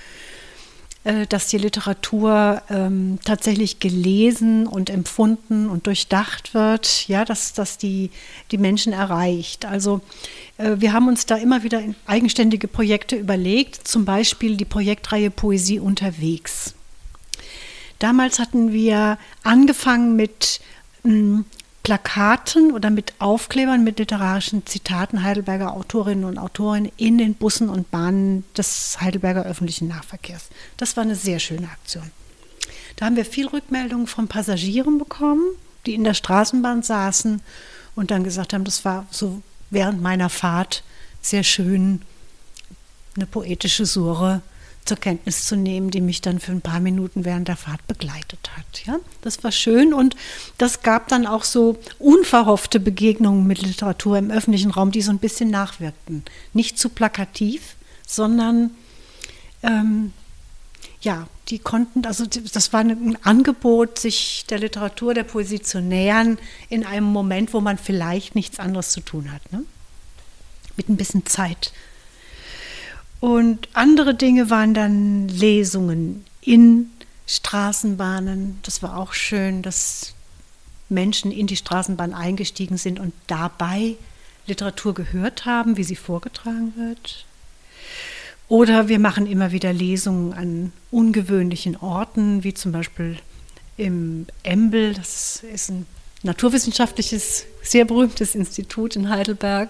dass 1.30 1.48
die 1.48 1.58
Literatur 1.58 2.62
ähm, 2.70 3.20
tatsächlich 3.24 3.80
gelesen 3.80 4.68
und 4.68 4.90
empfunden 4.90 5.70
und 5.70 5.88
durchdacht 5.88 6.54
wird, 6.54 7.08
ja, 7.08 7.24
dass, 7.24 7.54
dass 7.54 7.78
die, 7.78 8.12
die 8.52 8.58
Menschen 8.58 8.92
erreicht. 8.92 9.66
Also 9.66 10.02
äh, 10.58 10.76
wir 10.78 10.92
haben 10.92 11.08
uns 11.08 11.26
da 11.26 11.36
immer 11.38 11.64
wieder 11.64 11.82
eigenständige 12.06 12.68
Projekte 12.68 13.16
überlegt, 13.16 13.88
zum 13.88 14.04
Beispiel 14.04 14.58
die 14.58 14.66
Projektreihe 14.66 15.32
Poesie 15.32 15.80
unterwegs. 15.80 16.76
Damals 18.00 18.40
hatten 18.40 18.74
wir 18.74 19.18
angefangen 19.44 20.18
mit 20.18 20.60
mh, 21.04 21.12
hm, 21.12 21.46
Plakaten 21.90 22.72
oder 22.72 22.92
mit 22.92 23.16
Aufklebern 23.18 23.84
mit 23.84 23.98
literarischen 23.98 24.64
Zitaten 24.68 25.24
Heidelberger 25.24 25.74
Autorinnen 25.74 26.24
und 26.24 26.38
Autoren 26.38 26.92
in 26.98 27.18
den 27.18 27.34
Bussen 27.34 27.68
und 27.68 27.90
Bahnen 27.90 28.44
des 28.56 29.02
Heidelberger 29.02 29.44
öffentlichen 29.44 29.88
Nahverkehrs. 29.88 30.50
Das 30.78 30.96
war 30.96 31.04
eine 31.04 31.16
sehr 31.16 31.40
schöne 31.40 31.68
Aktion. 31.68 32.12
Da 32.96 33.08
haben 33.08 33.16
wir 33.16 33.26
viel 33.26 33.48
Rückmeldungen 33.48 34.06
von 34.06 34.28
Passagieren 34.28 35.00
bekommen, 35.00 35.42
die 35.88 35.96
in 35.96 36.04
der 36.04 36.14
Straßenbahn 36.14 36.84
saßen 36.84 37.42
und 37.96 38.12
dann 38.12 38.24
gesagt 38.24 38.54
haben, 38.54 38.66
das 38.66 38.86
war 38.86 39.08
so 39.10 39.42
während 39.72 40.00
meiner 40.00 40.30
Fahrt 40.30 40.84
sehr 41.24 41.42
schön, 41.42 42.04
eine 43.16 43.26
poetische 43.26 43.88
Sure 43.88 44.44
zur 44.86 44.98
Kenntnis 44.98 45.46
zu 45.46 45.56
nehmen, 45.56 45.92
die 45.92 46.02
mich 46.02 46.22
dann 46.22 46.40
für 46.40 46.52
ein 46.52 46.62
paar 46.62 46.80
Minuten 46.80 47.26
während 47.26 47.48
der 47.48 47.56
Fahrt 47.56 47.86
begleitet 47.88 48.52
hat. 48.58 48.86
Ja, 48.86 49.00
das 49.22 49.44
war 49.44 49.52
schön 49.52 49.94
und 49.94 50.16
das 50.58 50.82
gab 50.82 51.08
dann 51.10 51.28
auch 51.28 51.44
so 51.44 51.78
unverhoffte 52.00 52.80
Begegnungen 52.80 53.46
mit 53.46 53.62
Literatur 53.62 54.18
im 54.18 54.32
öffentlichen 54.32 54.72
Raum, 54.72 54.92
die 54.92 55.02
so 55.02 55.12
ein 55.12 55.20
bisschen 55.20 55.50
nachwirkten. 55.50 56.24
Nicht 56.54 56.80
zu 56.80 56.90
plakativ, 56.90 57.76
sondern 58.08 58.72
ähm, 59.62 60.14
ja, 61.02 61.28
die 61.50 61.60
konnten, 61.60 62.06
also 62.06 62.26
das 62.26 62.74
war 62.74 62.82
ein 62.82 63.18
Angebot, 63.24 64.00
sich 64.00 64.46
der 64.50 64.60
Literatur, 64.60 65.14
der 65.14 65.24
Poesie 65.24 65.62
zu 65.62 65.82
nähern 65.82 66.38
in 66.70 66.86
einem 66.86 67.06
Moment, 67.06 67.54
wo 67.54 67.62
man 67.62 67.78
vielleicht 67.78 68.36
nichts 68.36 68.60
anderes 68.60 68.92
zu 68.92 69.02
tun 69.02 69.32
hat. 69.32 69.52
Ne? 69.52 69.64
Mit 70.76 70.90
ein 70.90 70.98
bisschen 70.98 71.26
Zeit 71.26 71.72
und 73.20 73.68
andere 73.74 74.16
Dinge 74.16 74.50
waren 74.50 74.74
dann 74.74 75.28
Lesungen 75.28 76.26
in 76.42 76.90
Straßenbahnen. 77.28 78.60
Das 78.64 78.82
war 78.82 78.98
auch 78.98 79.14
schön, 79.14 79.62
dass 79.62 80.14
Menschen 80.88 81.32
in 81.32 81.48
die 81.48 81.58
Straßenbahn 81.58 82.14
eingestiegen 82.14 82.78
sind 82.78 83.00
und 83.00 83.14
dabei 83.28 83.96
Literatur 84.48 84.94
gehört 84.94 85.46
haben, 85.46 85.78
wie 85.78 85.84
sie 85.84 85.96
vorgetragen 85.96 86.74
wird. 86.76 87.26
Oder 88.48 88.88
wir 88.88 88.98
machen 88.98 89.28
immer 89.28 89.52
wieder 89.52 89.72
Lesungen 89.72 90.34
an 90.34 90.74
ungewöhnlichen 90.90 91.78
Orten, 91.78 92.44
wie 92.44 92.56
zum 92.56 92.72
Beispiel 92.72 93.18
im 93.78 94.26
Embel, 94.42 94.96
das 94.96 95.44
ist 95.44 95.70
ein 95.70 95.86
naturwissenschaftliches, 96.24 97.46
sehr 97.62 97.86
berühmtes 97.86 98.34
Institut 98.34 98.96
in 98.96 99.10
Heidelberg 99.10 99.70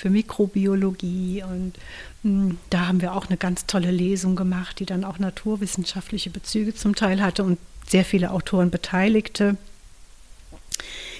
für 0.00 0.10
Mikrobiologie 0.10 1.42
und 1.42 1.74
hm, 2.22 2.58
da 2.70 2.86
haben 2.86 3.00
wir 3.00 3.14
auch 3.14 3.26
eine 3.26 3.36
ganz 3.36 3.66
tolle 3.66 3.90
Lesung 3.90 4.36
gemacht, 4.36 4.78
die 4.78 4.86
dann 4.86 5.04
auch 5.04 5.18
naturwissenschaftliche 5.18 6.30
Bezüge 6.30 6.74
zum 6.74 6.94
Teil 6.94 7.22
hatte 7.22 7.44
und 7.44 7.58
sehr 7.86 8.04
viele 8.04 8.30
Autoren 8.30 8.70
beteiligte. 8.70 9.56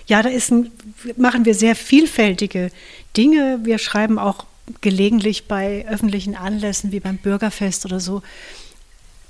Ja, 0.07 0.23
da 0.23 0.29
ein, 0.29 0.71
machen 1.17 1.45
wir 1.45 1.55
sehr 1.55 1.77
vielfältige 1.77 2.71
Dinge. 3.17 3.61
Wir 3.63 3.79
schreiben 3.79 4.19
auch 4.19 4.47
gelegentlich 4.81 5.47
bei 5.47 5.87
öffentlichen 5.89 6.35
Anlässen 6.35 6.93
wie 6.93 7.01
beim 7.01 7.19
Bürgerfest 7.19 7.85
oder 7.85 8.01
so 8.01 8.23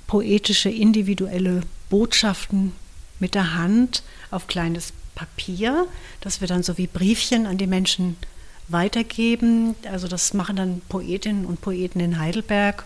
poetische, 0.07 0.69
individuelle 0.69 1.61
Botschaften 1.89 2.73
mit 3.19 3.35
der 3.35 3.55
Hand 3.55 4.03
auf 4.31 4.47
kleines 4.47 4.93
Papier, 5.15 5.87
das 6.21 6.39
wir 6.41 6.47
dann 6.47 6.63
so 6.63 6.77
wie 6.77 6.87
Briefchen 6.87 7.45
an 7.45 7.57
die 7.57 7.67
Menschen 7.67 8.15
weitergeben. 8.71 9.75
Also 9.89 10.07
das 10.07 10.33
machen 10.33 10.55
dann 10.55 10.81
Poetinnen 10.89 11.45
und 11.45 11.61
Poeten 11.61 11.99
in 11.99 12.19
Heidelberg, 12.19 12.85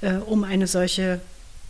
äh, 0.00 0.14
um 0.14 0.44
eine 0.44 0.66
solche 0.66 1.20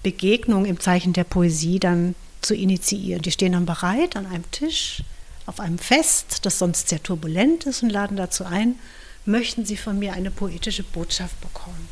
Begegnung 0.02 0.64
im 0.64 0.78
Zeichen 0.78 1.12
der 1.12 1.24
Poesie 1.24 1.78
dann 1.78 2.14
zu 2.40 2.54
initiieren. 2.54 3.22
Die 3.22 3.32
stehen 3.32 3.52
dann 3.52 3.66
bereit 3.66 4.16
an 4.16 4.26
einem 4.26 4.48
Tisch, 4.50 5.02
auf 5.46 5.60
einem 5.60 5.78
Fest, 5.78 6.44
das 6.44 6.58
sonst 6.58 6.88
sehr 6.88 7.02
turbulent 7.02 7.66
ist 7.66 7.82
und 7.82 7.90
laden 7.90 8.16
dazu 8.16 8.44
ein, 8.44 8.76
möchten 9.24 9.64
Sie 9.64 9.76
von 9.76 9.98
mir 9.98 10.12
eine 10.12 10.30
poetische 10.30 10.82
Botschaft 10.82 11.40
bekommen. 11.40 11.88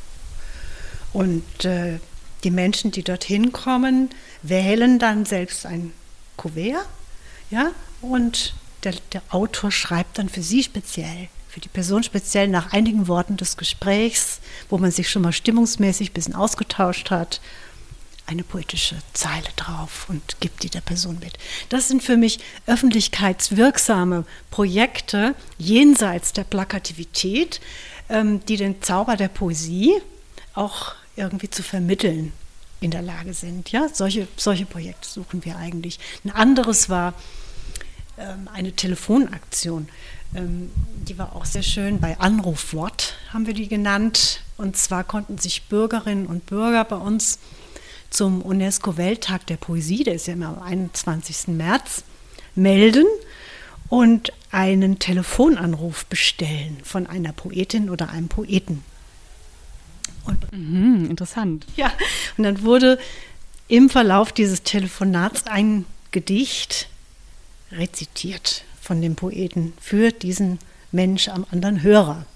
Und 1.13 1.65
äh, 1.65 1.99
die 2.43 2.51
Menschen, 2.51 2.91
die 2.91 3.03
dorthin 3.03 3.53
kommen, 3.53 4.11
wählen 4.43 4.99
dann 4.99 5.25
selbst 5.25 5.67
ein 5.67 5.93
Kuvert, 6.37 6.87
ja, 7.51 7.71
und 8.01 8.55
der, 8.85 8.95
der 9.13 9.23
Autor 9.31 9.71
schreibt 9.71 10.19
dann 10.19 10.29
für 10.29 10.43
sie 10.43 10.63
speziell, 10.63 11.29
für 11.49 11.61
die 11.61 11.69
Person 11.69 12.03
speziell 12.03 12.49
nach 12.49 12.73
einigen 12.73 13.07
Worten 13.09 13.37
des 13.37 13.57
Gesprächs, 13.57 14.41
wo 14.69 14.79
man 14.79 14.91
sich 14.91 15.09
schon 15.09 15.23
mal 15.23 15.33
stimmungsmäßig 15.33 16.11
ein 16.11 16.15
bisschen 16.15 16.35
ausgetauscht 16.35 17.11
hat, 17.11 17.41
eine 18.27 18.43
poetische 18.43 18.97
Zeile 19.13 19.49
drauf 19.57 20.07
und 20.09 20.41
gibt 20.41 20.63
die 20.63 20.71
der 20.71 20.81
Person 20.81 21.19
mit. 21.21 21.37
Das 21.69 21.89
sind 21.89 22.03
für 22.03 22.17
mich 22.17 22.41
öffentlichkeitswirksame 22.67 24.25
Projekte 24.51 25.35
jenseits 25.59 26.33
der 26.33 26.45
Plakativität, 26.45 27.61
ähm, 28.09 28.45
die 28.47 28.57
den 28.57 28.83
Zauber 28.83 29.17
der 29.17 29.29
Poesie 29.29 29.93
auch 30.55 30.95
irgendwie 31.17 31.51
zu 31.51 31.63
vermitteln 31.63 32.33
in 32.81 32.91
der 32.91 33.03
Lage 33.03 33.35
sind. 33.35 33.71
Ja, 33.73 33.89
solche, 33.93 34.27
solche 34.37 34.67
Projekte 34.67 35.09
suchen 35.09 35.45
wir 35.45 35.57
eigentlich. 35.57 35.99
Ein 36.25 36.31
anderes 36.31 36.89
war 36.89 37.15
eine 38.53 38.73
Telefonaktion. 38.73 39.89
Ähm, 40.35 40.71
die 41.09 41.19
war 41.19 41.35
auch 41.35 41.45
sehr 41.45 41.63
schön. 41.63 42.01
Bei 42.01 42.19
Anrufwort 42.19 43.15
haben 43.33 43.47
wir 43.47 43.55
die 43.55 43.69
genannt. 43.69 44.41
Und 44.57 44.77
zwar 44.77 45.05
konnten 45.05 45.39
sich 45.39 45.65
Bürgerinnen 45.65 46.27
und 46.27 46.47
Bürger 46.47 46.85
bei 46.85 46.97
uns 46.97 47.39
zum 48.11 48.43
UNESCO-Welttag 48.43 49.47
der 49.49 49.57
Poesie, 49.57 50.05
der 50.05 50.15
ist 50.15 50.29
ja 50.29 50.35
immer 50.35 50.49
am 50.49 50.63
21. 50.63 51.49
März, 51.49 52.05
melden 52.55 53.07
und 53.89 54.33
einen 54.53 55.01
Telefonanruf 55.01 56.07
bestellen 56.07 56.79
von 56.85 57.09
einer 57.09 57.33
Poetin 57.33 57.91
oder 57.91 58.11
einem 58.11 58.29
Poeten. 58.29 58.85
Und, 60.25 60.53
mhm, 60.53 61.07
interessant. 61.11 61.67
Ja, 61.77 61.93
und 62.39 62.45
dann 62.45 62.63
wurde 62.63 62.99
im 63.67 63.91
Verlauf 63.91 64.33
dieses 64.33 64.63
Telefonats 64.63 65.47
ein 65.47 65.85
Gedicht 66.13 66.89
rezitiert 67.77 68.65
von 68.81 69.01
dem 69.01 69.17
Poeten 69.17 69.73
für 69.81 70.11
diesen 70.11 70.59
Mensch 70.93 71.29
am 71.29 71.47
anderen 71.51 71.83
Hörer. 71.83 72.27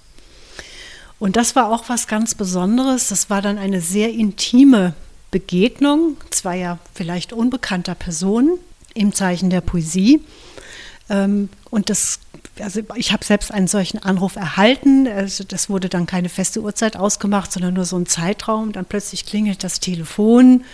Und 1.19 1.37
das 1.37 1.57
war 1.57 1.71
auch 1.71 1.89
was 1.89 2.07
ganz 2.07 2.35
Besonderes. 2.35 3.09
Das 3.09 3.29
war 3.29 3.43
dann 3.43 3.59
eine 3.59 3.81
sehr 3.81 4.11
intime 4.11 4.95
Begegnung 5.31 6.17
zweier 6.31 6.79
vielleicht 6.95 7.33
unbekannter 7.33 7.95
Personen 7.95 8.59
im 8.95 9.13
Zeichen 9.13 9.51
der 9.51 9.61
Poesie. 9.61 10.23
Ähm, 11.11 11.49
und 11.71 11.91
das, 11.91 12.21
also 12.61 12.81
ich 12.95 13.13
habe 13.13 13.25
selbst 13.25 13.53
einen 13.53 13.67
solchen 13.67 13.99
Anruf 13.99 14.37
erhalten. 14.37 15.07
Also 15.07 15.45
das 15.45 15.69
wurde 15.69 15.89
dann 15.89 16.07
keine 16.07 16.29
feste 16.29 16.63
Uhrzeit 16.63 16.97
ausgemacht, 16.97 17.53
sondern 17.53 17.75
nur 17.75 17.85
so 17.85 17.97
ein 17.97 18.07
Zeitraum. 18.07 18.73
Dann 18.73 18.85
plötzlich 18.85 19.27
klingelt 19.27 19.65
das 19.65 19.81
Telefon 19.81 20.65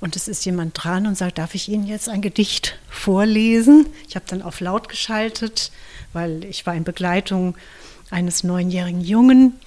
und 0.00 0.16
es 0.16 0.28
ist 0.28 0.44
jemand 0.44 0.82
dran 0.82 1.06
und 1.06 1.16
sagt, 1.16 1.38
darf 1.38 1.54
ich 1.54 1.68
Ihnen 1.68 1.86
jetzt 1.86 2.08
ein 2.08 2.22
Gedicht 2.22 2.78
vorlesen? 2.88 3.86
Ich 4.08 4.14
habe 4.14 4.26
dann 4.28 4.42
auf 4.42 4.60
laut 4.60 4.88
geschaltet, 4.88 5.72
weil 6.12 6.44
ich 6.44 6.66
war 6.66 6.74
in 6.74 6.84
Begleitung 6.84 7.56
eines 8.10 8.44
neunjährigen 8.44 9.00
Jungen, 9.00 9.58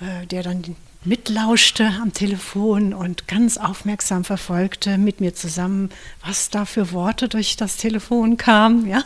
äh, 0.00 0.26
der 0.26 0.42
dann 0.42 0.76
mitlauschte 1.04 1.86
am 2.02 2.12
Telefon 2.12 2.92
und 2.92 3.28
ganz 3.28 3.58
aufmerksam 3.58 4.24
verfolgte 4.24 4.98
mit 4.98 5.20
mir 5.20 5.34
zusammen, 5.34 5.90
was 6.24 6.50
da 6.50 6.64
für 6.64 6.90
Worte 6.92 7.28
durch 7.28 7.56
das 7.56 7.76
Telefon 7.76 8.36
kamen. 8.36 8.88
Ja. 8.88 9.04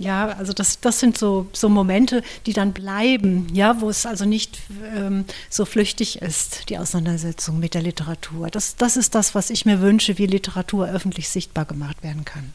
Ja, 0.00 0.28
also 0.28 0.52
das, 0.52 0.80
das 0.80 0.98
sind 0.98 1.18
so, 1.18 1.46
so 1.52 1.68
Momente, 1.68 2.22
die 2.46 2.54
dann 2.54 2.72
bleiben, 2.72 3.46
ja, 3.52 3.80
wo 3.80 3.90
es 3.90 4.06
also 4.06 4.24
nicht 4.24 4.60
ähm, 4.96 5.26
so 5.50 5.66
flüchtig 5.66 6.22
ist, 6.22 6.70
die 6.70 6.78
Auseinandersetzung 6.78 7.58
mit 7.58 7.74
der 7.74 7.82
Literatur. 7.82 8.48
Das, 8.48 8.76
das 8.76 8.96
ist 8.96 9.14
das, 9.14 9.34
was 9.34 9.50
ich 9.50 9.66
mir 9.66 9.80
wünsche, 9.80 10.16
wie 10.16 10.26
Literatur 10.26 10.88
öffentlich 10.88 11.28
sichtbar 11.28 11.66
gemacht 11.66 12.02
werden 12.02 12.24
kann. 12.24 12.54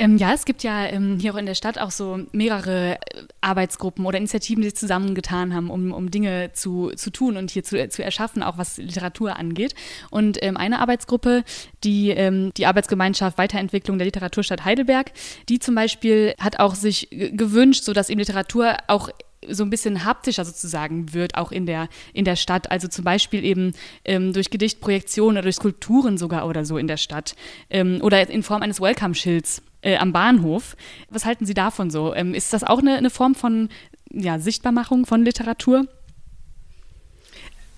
Ähm, 0.00 0.16
ja, 0.16 0.32
es 0.32 0.46
gibt 0.46 0.62
ja 0.62 0.86
ähm, 0.86 1.18
hier 1.20 1.34
auch 1.34 1.36
in 1.36 1.44
der 1.44 1.54
Stadt 1.54 1.78
auch 1.78 1.90
so 1.90 2.20
mehrere 2.32 2.94
äh, 2.94 2.98
Arbeitsgruppen 3.42 4.06
oder 4.06 4.16
Initiativen, 4.16 4.62
die 4.62 4.70
sich 4.70 4.78
zusammengetan 4.78 5.54
haben, 5.54 5.68
um, 5.68 5.92
um 5.92 6.10
Dinge 6.10 6.54
zu, 6.54 6.90
zu 6.96 7.10
tun 7.10 7.36
und 7.36 7.50
hier 7.50 7.64
zu, 7.64 7.86
zu 7.90 8.02
erschaffen, 8.02 8.42
auch 8.42 8.56
was 8.56 8.78
Literatur 8.78 9.36
angeht. 9.36 9.74
Und 10.10 10.42
ähm, 10.42 10.56
eine 10.56 10.78
Arbeitsgruppe, 10.78 11.44
die, 11.84 12.12
ähm, 12.12 12.50
die 12.56 12.64
Arbeitsgemeinschaft 12.64 13.36
Weiterentwicklung 13.36 13.98
der 13.98 14.06
Literaturstadt 14.06 14.64
Heidelberg, 14.64 15.12
die 15.50 15.58
zum 15.58 15.74
Beispiel 15.74 16.34
hat 16.40 16.60
auch 16.60 16.76
sich 16.76 17.08
gewünscht, 17.10 17.84
so 17.84 17.92
dass 17.92 18.08
eben 18.08 18.20
Literatur 18.20 18.76
auch 18.86 19.10
so 19.46 19.64
ein 19.64 19.70
bisschen 19.70 20.06
haptischer 20.06 20.46
sozusagen 20.46 21.12
wird, 21.12 21.34
auch 21.34 21.52
in 21.52 21.66
der, 21.66 21.90
in 22.14 22.24
der 22.24 22.36
Stadt. 22.36 22.70
Also 22.70 22.88
zum 22.88 23.04
Beispiel 23.04 23.44
eben 23.44 23.74
ähm, 24.06 24.32
durch 24.32 24.48
Gedichtprojektionen 24.48 25.36
oder 25.36 25.42
durch 25.42 25.56
Skulpturen 25.56 26.16
sogar 26.16 26.46
oder 26.46 26.64
so 26.64 26.78
in 26.78 26.86
der 26.86 26.96
Stadt. 26.96 27.34
Ähm, 27.68 27.98
oder 28.00 28.30
in 28.30 28.42
Form 28.42 28.62
eines 28.62 28.80
Welcome-Schilds 28.80 29.62
äh, 29.82 29.96
am 29.96 30.12
Bahnhof. 30.12 30.76
Was 31.10 31.24
halten 31.24 31.46
Sie 31.46 31.54
davon 31.54 31.90
so? 31.90 32.14
Ähm, 32.14 32.34
ist 32.34 32.52
das 32.52 32.64
auch 32.64 32.78
eine, 32.78 32.96
eine 32.96 33.10
Form 33.10 33.34
von 33.34 33.68
ja, 34.12 34.38
Sichtbarmachung 34.38 35.06
von 35.06 35.24
Literatur? 35.24 35.86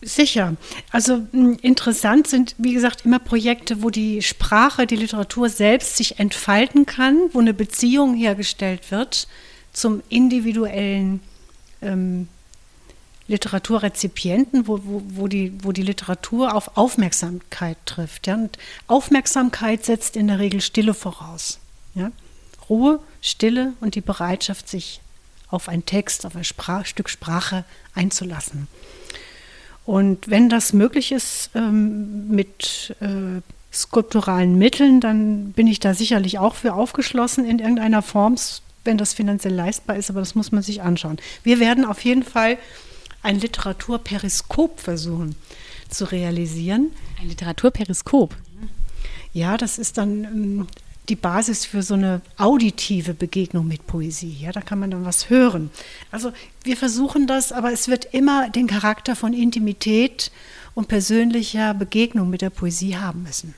Sicher. 0.04 0.56
Also 0.90 1.26
interessant 1.32 2.26
sind, 2.26 2.56
wie 2.58 2.74
gesagt, 2.74 3.04
immer 3.04 3.20
Projekte, 3.20 3.82
wo 3.82 3.90
die 3.90 4.20
Sprache, 4.20 4.86
die 4.86 4.96
Literatur 4.96 5.48
selbst 5.48 5.96
sich 5.96 6.18
entfalten 6.18 6.86
kann, 6.86 7.18
wo 7.32 7.38
eine 7.38 7.54
Beziehung 7.54 8.16
hergestellt 8.16 8.90
wird 8.90 9.28
zum 9.72 10.02
individuellen 10.08 11.20
ähm, 11.80 12.28
Literaturrezipienten, 13.28 14.66
wo, 14.66 14.80
wo, 14.82 15.02
wo, 15.06 15.28
die, 15.28 15.52
wo 15.62 15.70
die 15.70 15.82
Literatur 15.82 16.54
auf 16.54 16.76
Aufmerksamkeit 16.76 17.78
trifft. 17.86 18.26
Ja? 18.26 18.34
Und 18.34 18.58
Aufmerksamkeit 18.88 19.84
setzt 19.84 20.16
in 20.16 20.26
der 20.26 20.40
Regel 20.40 20.60
Stille 20.60 20.94
voraus. 20.94 21.60
Ja? 21.94 22.10
Ruhe, 22.68 23.00
Stille 23.20 23.72
und 23.80 23.94
die 23.94 24.00
Bereitschaft, 24.00 24.68
sich 24.68 25.00
auf 25.48 25.68
einen 25.68 25.84
Text, 25.84 26.24
auf 26.24 26.36
ein 26.36 26.44
Sprach, 26.44 26.86
Stück 26.86 27.08
Sprache 27.08 27.64
einzulassen. 27.94 28.68
Und 29.84 30.30
wenn 30.30 30.48
das 30.48 30.72
möglich 30.72 31.12
ist 31.12 31.50
ähm, 31.54 32.28
mit 32.28 32.96
äh, 33.00 33.42
skulpturalen 33.72 34.56
Mitteln, 34.56 35.00
dann 35.00 35.52
bin 35.52 35.66
ich 35.66 35.80
da 35.80 35.92
sicherlich 35.94 36.38
auch 36.38 36.54
für 36.54 36.74
aufgeschlossen 36.74 37.44
in 37.44 37.58
irgendeiner 37.58 38.02
Form 38.02 38.36
wenn 38.84 38.98
das 38.98 39.14
finanziell 39.14 39.54
leistbar 39.54 39.96
ist, 39.96 40.10
aber 40.10 40.20
das 40.20 40.34
muss 40.34 40.52
man 40.52 40.62
sich 40.62 40.82
anschauen. 40.82 41.18
Wir 41.42 41.60
werden 41.60 41.84
auf 41.84 42.04
jeden 42.04 42.22
Fall 42.22 42.58
ein 43.22 43.38
Literaturperiskop 43.38 44.80
versuchen 44.80 45.36
zu 45.88 46.10
realisieren. 46.10 46.90
Ein 47.20 47.28
Literaturperiskop? 47.28 48.34
Ja, 49.32 49.56
das 49.56 49.78
ist 49.78 49.98
dann 49.98 50.24
ähm, 50.24 50.66
die 51.08 51.16
Basis 51.16 51.64
für 51.64 51.82
so 51.82 51.94
eine 51.94 52.20
auditive 52.38 53.14
Begegnung 53.14 53.66
mit 53.66 53.86
Poesie. 53.86 54.36
Ja, 54.40 54.52
da 54.52 54.60
kann 54.60 54.78
man 54.78 54.90
dann 54.90 55.04
was 55.04 55.30
hören. 55.30 55.70
Also 56.10 56.32
wir 56.64 56.76
versuchen 56.76 57.26
das, 57.26 57.52
aber 57.52 57.72
es 57.72 57.88
wird 57.88 58.06
immer 58.12 58.50
den 58.50 58.66
Charakter 58.66 59.16
von 59.16 59.32
Intimität 59.32 60.30
und 60.74 60.88
persönlicher 60.88 61.74
Begegnung 61.74 62.30
mit 62.30 62.40
der 62.40 62.50
Poesie 62.50 62.96
haben 62.96 63.24
müssen. 63.24 63.54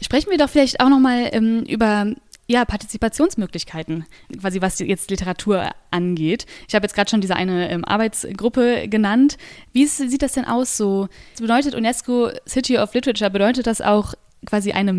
Sprechen 0.00 0.30
wir 0.30 0.38
doch 0.38 0.50
vielleicht 0.50 0.80
auch 0.80 0.88
noch 0.88 1.00
mal 1.00 1.30
ähm, 1.32 1.64
über 1.64 2.14
ja, 2.46 2.64
Partizipationsmöglichkeiten, 2.64 4.04
quasi 4.38 4.60
was 4.60 4.78
jetzt 4.78 5.10
Literatur 5.10 5.70
angeht. 5.90 6.46
Ich 6.68 6.74
habe 6.74 6.84
jetzt 6.84 6.94
gerade 6.94 7.08
schon 7.08 7.22
diese 7.22 7.36
eine 7.36 7.70
ähm, 7.70 7.84
Arbeitsgruppe 7.84 8.88
genannt. 8.88 9.38
Wie 9.72 9.84
ist, 9.84 9.96
sieht 9.96 10.22
das 10.22 10.32
denn 10.32 10.44
aus 10.44 10.76
so? 10.76 11.08
Das 11.32 11.40
bedeutet 11.40 11.74
UNESCO 11.74 12.30
City 12.46 12.78
of 12.78 12.92
Literature, 12.92 13.30
bedeutet 13.30 13.66
das 13.66 13.80
auch 13.80 14.14
quasi 14.44 14.72
eine 14.72 14.92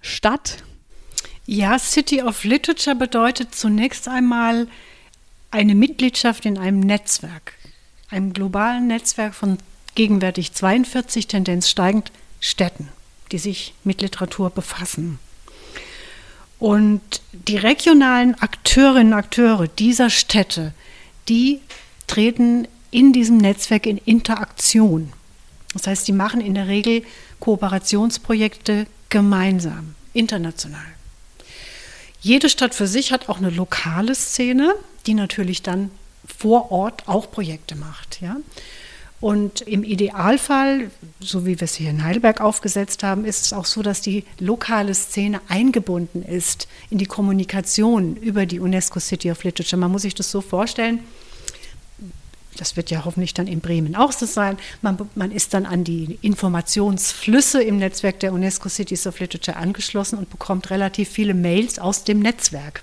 Mitmachstadt? 0.00 0.62
Ja, 1.46 1.78
City 1.78 2.22
of 2.22 2.44
Literature 2.44 2.96
bedeutet 2.96 3.54
zunächst 3.54 4.08
einmal 4.08 4.66
eine 5.50 5.74
Mitgliedschaft 5.74 6.44
in 6.44 6.58
einem 6.58 6.80
Netzwerk, 6.80 7.54
einem 8.10 8.32
globalen 8.32 8.88
Netzwerk 8.88 9.34
von 9.34 9.58
gegenwärtig 9.94 10.52
42 10.52 11.28
Tendenz 11.28 11.70
steigend 11.70 12.10
Städten, 12.40 12.88
die 13.32 13.38
sich 13.38 13.74
mit 13.84 14.02
Literatur 14.02 14.50
befassen. 14.50 15.18
Und 16.58 17.22
die 17.32 17.56
regionalen 17.56 18.34
Akteurinnen 18.34 19.12
und 19.12 19.18
Akteure 19.18 19.68
dieser 19.68 20.10
Städte, 20.10 20.74
die 21.28 21.60
treten 22.06 22.66
in 22.90 23.12
diesem 23.12 23.36
Netzwerk 23.36 23.86
in 23.86 23.98
Interaktion. 23.98 25.12
Das 25.72 25.86
heißt, 25.86 26.08
die 26.08 26.12
machen 26.12 26.40
in 26.40 26.54
der 26.54 26.66
Regel 26.66 27.04
Kooperationsprojekte 27.40 28.86
gemeinsam, 29.08 29.94
international. 30.12 30.80
Jede 32.20 32.48
Stadt 32.48 32.74
für 32.74 32.86
sich 32.86 33.12
hat 33.12 33.28
auch 33.28 33.38
eine 33.38 33.50
lokale 33.50 34.14
Szene, 34.14 34.74
die 35.06 35.14
natürlich 35.14 35.62
dann 35.62 35.90
vor 36.26 36.72
Ort 36.72 37.06
auch 37.06 37.30
Projekte 37.30 37.76
macht. 37.76 38.20
Ja? 38.20 38.36
Und 39.20 39.62
im 39.62 39.84
Idealfall, 39.84 40.90
so 41.20 41.46
wie 41.46 41.58
wir 41.58 41.64
es 41.64 41.74
hier 41.74 41.88
in 41.88 42.02
Heidelberg 42.02 42.40
aufgesetzt 42.40 43.02
haben, 43.02 43.24
ist 43.24 43.46
es 43.46 43.52
auch 43.52 43.64
so, 43.64 43.82
dass 43.82 44.02
die 44.02 44.24
lokale 44.38 44.94
Szene 44.94 45.40
eingebunden 45.48 46.22
ist 46.22 46.68
in 46.90 46.98
die 46.98 47.06
Kommunikation 47.06 48.16
über 48.16 48.44
die 48.44 48.60
UNESCO 48.60 49.00
City 49.00 49.30
of 49.30 49.42
Literature. 49.44 49.80
Man 49.80 49.92
muss 49.92 50.02
sich 50.02 50.14
das 50.14 50.30
so 50.30 50.40
vorstellen, 50.40 51.00
das 52.56 52.76
wird 52.76 52.90
ja 52.90 53.04
hoffentlich 53.04 53.34
dann 53.34 53.46
in 53.46 53.60
Bremen 53.60 53.94
auch 53.96 54.12
so 54.12 54.26
sein, 54.26 54.56
man, 54.82 54.98
man 55.14 55.30
ist 55.30 55.54
dann 55.54 55.66
an 55.66 55.84
die 55.84 56.18
Informationsflüsse 56.22 57.62
im 57.62 57.78
Netzwerk 57.78 58.20
der 58.20 58.32
UNESCO 58.32 58.68
Cities 58.68 59.06
of 59.06 59.20
Literature 59.20 59.56
angeschlossen 59.56 60.18
und 60.18 60.30
bekommt 60.30 60.70
relativ 60.70 61.08
viele 61.08 61.34
Mails 61.34 61.78
aus 61.78 62.04
dem 62.04 62.20
Netzwerk. 62.20 62.82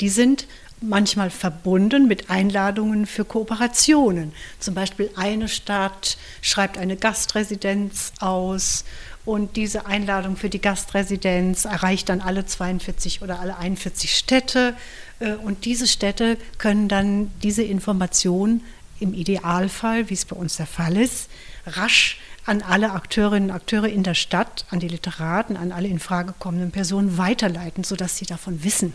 Die 0.00 0.08
sind 0.08 0.46
manchmal 0.80 1.30
verbunden 1.30 2.06
mit 2.06 2.30
Einladungen 2.30 3.06
für 3.06 3.24
Kooperationen. 3.24 4.32
Zum 4.58 4.74
Beispiel 4.74 5.10
eine 5.16 5.48
Stadt 5.48 6.18
schreibt 6.42 6.78
eine 6.78 6.96
Gastresidenz 6.96 8.12
aus 8.20 8.84
und 9.26 9.56
diese 9.56 9.86
Einladung 9.86 10.36
für 10.36 10.48
die 10.48 10.60
Gastresidenz 10.60 11.64
erreicht 11.64 12.08
dann 12.10 12.20
alle 12.20 12.46
42 12.46 13.22
oder 13.22 13.40
alle 13.40 13.58
41 13.58 14.14
Städte. 14.14 14.74
Äh, 15.18 15.32
und 15.32 15.64
diese 15.64 15.88
Städte 15.88 16.38
können 16.58 16.88
dann 16.88 17.32
diese 17.42 17.64
Information 17.64 18.62
im 19.00 19.14
Idealfall, 19.14 20.10
wie 20.10 20.14
es 20.14 20.24
bei 20.24 20.36
uns 20.36 20.56
der 20.56 20.66
Fall 20.66 20.96
ist, 20.96 21.28
rasch 21.66 22.18
an 22.44 22.62
alle 22.62 22.92
Akteurinnen 22.92 23.50
und 23.50 23.56
Akteure 23.56 23.88
in 23.88 24.04
der 24.04 24.14
Stadt, 24.14 24.66
an 24.70 24.78
die 24.78 24.88
Literaten, 24.88 25.56
an 25.56 25.72
alle 25.72 25.88
in 25.88 25.98
Frage 25.98 26.32
kommenden 26.38 26.70
Personen 26.70 27.18
weiterleiten, 27.18 27.82
sodass 27.84 28.16
sie 28.16 28.26
davon 28.26 28.62
wissen. 28.62 28.92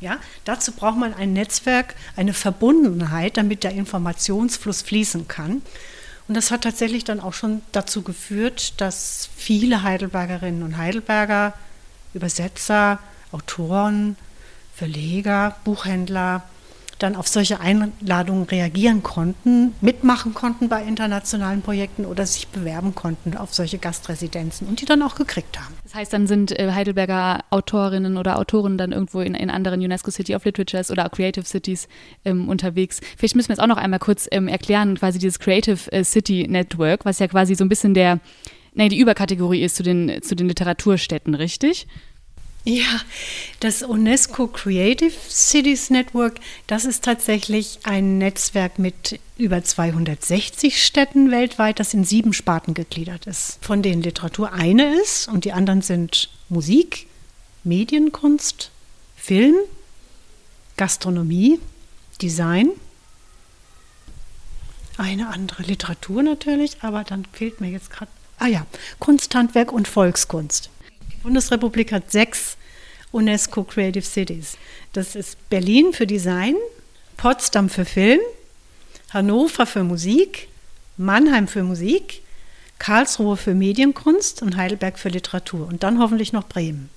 Ja, 0.00 0.18
dazu 0.44 0.72
braucht 0.72 0.98
man 0.98 1.14
ein 1.14 1.32
Netzwerk, 1.32 1.94
eine 2.16 2.34
Verbundenheit, 2.34 3.36
damit 3.36 3.64
der 3.64 3.72
Informationsfluss 3.72 4.82
fließen 4.82 5.28
kann. 5.28 5.62
Und 6.28 6.36
das 6.36 6.50
hat 6.50 6.62
tatsächlich 6.62 7.04
dann 7.04 7.20
auch 7.20 7.34
schon 7.34 7.62
dazu 7.72 8.02
geführt, 8.02 8.80
dass 8.80 9.28
viele 9.36 9.82
Heidelbergerinnen 9.82 10.62
und 10.62 10.76
Heidelberger, 10.76 11.54
Übersetzer, 12.14 12.98
Autoren, 13.32 14.16
Verleger, 14.74 15.56
Buchhändler 15.64 16.42
dann 17.02 17.16
auf 17.16 17.28
solche 17.28 17.60
Einladungen 17.60 18.44
reagieren 18.44 19.02
konnten, 19.02 19.74
mitmachen 19.80 20.34
konnten 20.34 20.68
bei 20.68 20.82
internationalen 20.82 21.62
Projekten 21.62 22.04
oder 22.04 22.26
sich 22.26 22.48
bewerben 22.48 22.94
konnten 22.94 23.36
auf 23.36 23.54
solche 23.54 23.78
Gastresidenzen 23.78 24.66
und 24.68 24.80
die 24.80 24.84
dann 24.84 25.02
auch 25.02 25.14
gekriegt 25.14 25.58
haben. 25.58 25.74
Das 25.84 25.94
heißt, 25.94 26.12
dann 26.12 26.26
sind 26.26 26.58
äh, 26.58 26.72
Heidelberger 26.72 27.40
Autorinnen 27.50 28.16
oder 28.16 28.38
Autoren 28.38 28.78
dann 28.78 28.92
irgendwo 28.92 29.20
in, 29.20 29.34
in 29.34 29.50
anderen 29.50 29.80
UNESCO 29.80 30.10
City 30.10 30.34
of 30.34 30.44
Literatures 30.44 30.90
oder 30.90 31.08
Creative 31.08 31.44
Cities 31.44 31.88
ähm, 32.24 32.48
unterwegs. 32.48 33.00
Vielleicht 33.16 33.36
müssen 33.36 33.48
wir 33.48 33.54
jetzt 33.54 33.62
auch 33.62 33.66
noch 33.66 33.76
einmal 33.76 33.98
kurz 33.98 34.28
ähm, 34.30 34.48
erklären, 34.48 34.96
quasi 34.96 35.18
dieses 35.18 35.38
Creative 35.38 35.90
äh, 35.92 36.04
City 36.04 36.46
Network, 36.48 37.04
was 37.04 37.18
ja 37.18 37.28
quasi 37.28 37.54
so 37.54 37.64
ein 37.64 37.68
bisschen 37.68 37.94
der, 37.94 38.20
nee, 38.74 38.88
die 38.88 38.98
Überkategorie 38.98 39.62
ist 39.62 39.76
zu 39.76 39.82
den, 39.82 40.22
zu 40.22 40.36
den 40.36 40.48
Literaturstädten, 40.48 41.34
richtig? 41.34 41.86
Ja, 42.64 43.00
das 43.58 43.82
UNESCO 43.82 44.46
Creative 44.46 45.12
Cities 45.28 45.90
Network, 45.90 46.38
das 46.68 46.84
ist 46.84 47.02
tatsächlich 47.02 47.80
ein 47.82 48.18
Netzwerk 48.18 48.78
mit 48.78 49.18
über 49.36 49.64
260 49.64 50.80
Städten 50.84 51.32
weltweit, 51.32 51.80
das 51.80 51.92
in 51.92 52.04
sieben 52.04 52.32
Sparten 52.32 52.72
gegliedert 52.74 53.26
ist, 53.26 53.58
von 53.62 53.82
denen 53.82 54.02
Literatur 54.02 54.52
eine 54.52 54.94
ist 55.00 55.26
und 55.26 55.44
die 55.44 55.52
anderen 55.52 55.82
sind 55.82 56.28
Musik, 56.48 57.08
Medienkunst, 57.64 58.70
Film, 59.16 59.56
Gastronomie, 60.76 61.58
Design, 62.20 62.70
eine 64.98 65.28
andere 65.30 65.64
Literatur 65.64 66.22
natürlich, 66.22 66.76
aber 66.82 67.02
dann 67.02 67.24
fehlt 67.32 67.60
mir 67.60 67.70
jetzt 67.70 67.90
gerade, 67.90 68.10
ah 68.38 68.46
ja, 68.46 68.66
Kunsthandwerk 69.00 69.72
und 69.72 69.88
Volkskunst. 69.88 70.70
Bundesrepublik 71.22 71.92
hat 71.92 72.10
sechs 72.10 72.56
UNESCO 73.12 73.64
Creative 73.64 74.04
Cities. 74.04 74.56
Das 74.92 75.14
ist 75.14 75.48
Berlin 75.48 75.92
für 75.92 76.06
Design, 76.06 76.56
Potsdam 77.16 77.68
für 77.68 77.84
Film, 77.84 78.20
Hannover 79.12 79.66
für 79.66 79.84
Musik, 79.84 80.48
Mannheim 80.96 81.48
für 81.48 81.62
Musik, 81.62 82.22
Karlsruhe 82.78 83.36
für 83.36 83.54
Medienkunst 83.54 84.42
und 84.42 84.56
Heidelberg 84.56 84.98
für 84.98 85.08
Literatur 85.08 85.68
und 85.68 85.82
dann 85.82 86.00
hoffentlich 86.00 86.32
noch 86.32 86.48
Bremen. 86.48 86.88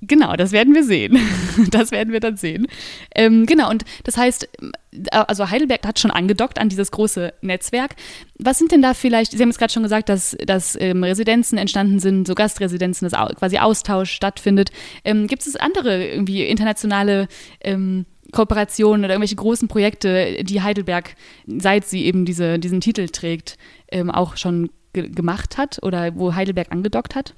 Genau, 0.00 0.36
das 0.36 0.52
werden 0.52 0.74
wir 0.74 0.84
sehen. 0.84 1.18
Das 1.70 1.90
werden 1.90 2.12
wir 2.12 2.20
dann 2.20 2.36
sehen. 2.36 2.68
Ähm, 3.14 3.44
genau, 3.44 3.68
und 3.68 3.84
das 4.04 4.16
heißt, 4.16 4.48
äh, 4.52 5.08
also 5.10 5.50
Heidelberg 5.50 5.84
hat 5.84 5.98
schon 5.98 6.12
angedockt 6.12 6.60
an 6.60 6.68
dieses 6.68 6.92
große 6.92 7.34
Netzwerk. 7.42 7.96
Was 8.38 8.58
sind 8.58 8.70
denn 8.70 8.80
da 8.80 8.94
vielleicht, 8.94 9.32
Sie 9.32 9.42
haben 9.42 9.48
es 9.48 9.58
gerade 9.58 9.72
schon 9.72 9.82
gesagt, 9.82 10.08
dass, 10.08 10.36
dass 10.46 10.80
ähm, 10.80 11.02
Residenzen 11.02 11.58
entstanden 11.58 11.98
sind, 11.98 12.28
so 12.28 12.34
Gastresidenzen, 12.34 13.08
dass 13.08 13.36
quasi 13.36 13.58
Austausch 13.58 14.12
stattfindet. 14.12 14.70
Ähm, 15.04 15.26
Gibt 15.26 15.44
es 15.46 15.56
andere 15.56 16.06
irgendwie 16.06 16.44
internationale 16.44 17.26
ähm, 17.60 18.06
Kooperationen 18.30 19.04
oder 19.04 19.14
irgendwelche 19.14 19.36
großen 19.36 19.66
Projekte, 19.66 20.44
die 20.44 20.62
Heidelberg, 20.62 21.16
seit 21.46 21.86
sie 21.86 22.04
eben 22.04 22.24
diese, 22.24 22.60
diesen 22.60 22.80
Titel 22.80 23.08
trägt, 23.08 23.56
ähm, 23.90 24.10
auch 24.10 24.36
schon 24.36 24.70
ge 24.92 25.08
gemacht 25.08 25.58
hat 25.58 25.82
oder 25.82 26.14
wo 26.14 26.34
Heidelberg 26.34 26.70
angedockt 26.70 27.14
hat? 27.16 27.34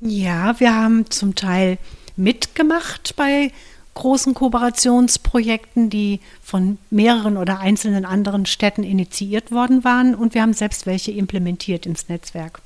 Ja, 0.00 0.60
wir 0.60 0.74
haben 0.74 1.10
zum 1.10 1.34
Teil 1.34 1.78
mitgemacht 2.16 3.14
bei 3.16 3.50
großen 3.94 4.34
Kooperationsprojekten, 4.34 5.88
die 5.88 6.20
von 6.42 6.76
mehreren 6.90 7.38
oder 7.38 7.60
einzelnen 7.60 8.04
anderen 8.04 8.44
Städten 8.44 8.82
initiiert 8.82 9.50
worden 9.50 9.84
waren 9.84 10.14
und 10.14 10.34
wir 10.34 10.42
haben 10.42 10.52
selbst 10.52 10.84
welche 10.84 11.12
implementiert 11.12 11.86
ins 11.86 12.10
Netzwerk. 12.10 12.60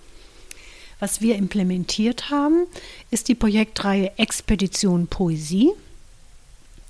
Was 0.99 1.21
wir 1.21 1.37
implementiert 1.37 2.31
haben, 2.31 2.67
ist 3.13 3.29
die 3.29 3.37
Projektreihe 3.37 4.11
Expedition 4.19 5.07
Poesie. 5.07 5.71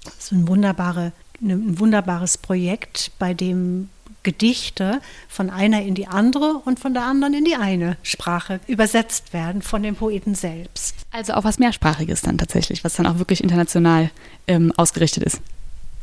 Das 0.04 0.14
ist 0.14 0.32
ein, 0.32 0.48
wunderbare, 0.48 1.12
ein 1.42 1.78
wunderbares 1.78 2.38
Projekt, 2.38 3.12
bei 3.18 3.34
dem 3.34 3.90
Gedichte 4.22 5.00
von 5.28 5.50
einer 5.50 5.82
in 5.82 5.94
die 5.94 6.06
andere 6.06 6.60
und 6.64 6.78
von 6.78 6.94
der 6.94 7.04
anderen 7.04 7.34
in 7.34 7.44
die 7.44 7.56
eine 7.56 7.96
Sprache 8.02 8.60
übersetzt 8.66 9.32
werden 9.32 9.62
von 9.62 9.82
dem 9.82 9.96
Poeten 9.96 10.34
selbst. 10.34 10.94
Also 11.10 11.34
auch 11.34 11.44
was 11.44 11.58
Mehrsprachiges 11.58 12.22
dann 12.22 12.38
tatsächlich, 12.38 12.84
was 12.84 12.94
dann 12.94 13.06
auch 13.06 13.18
wirklich 13.18 13.42
international 13.42 14.10
ähm, 14.46 14.72
ausgerichtet 14.76 15.24
ist. 15.24 15.40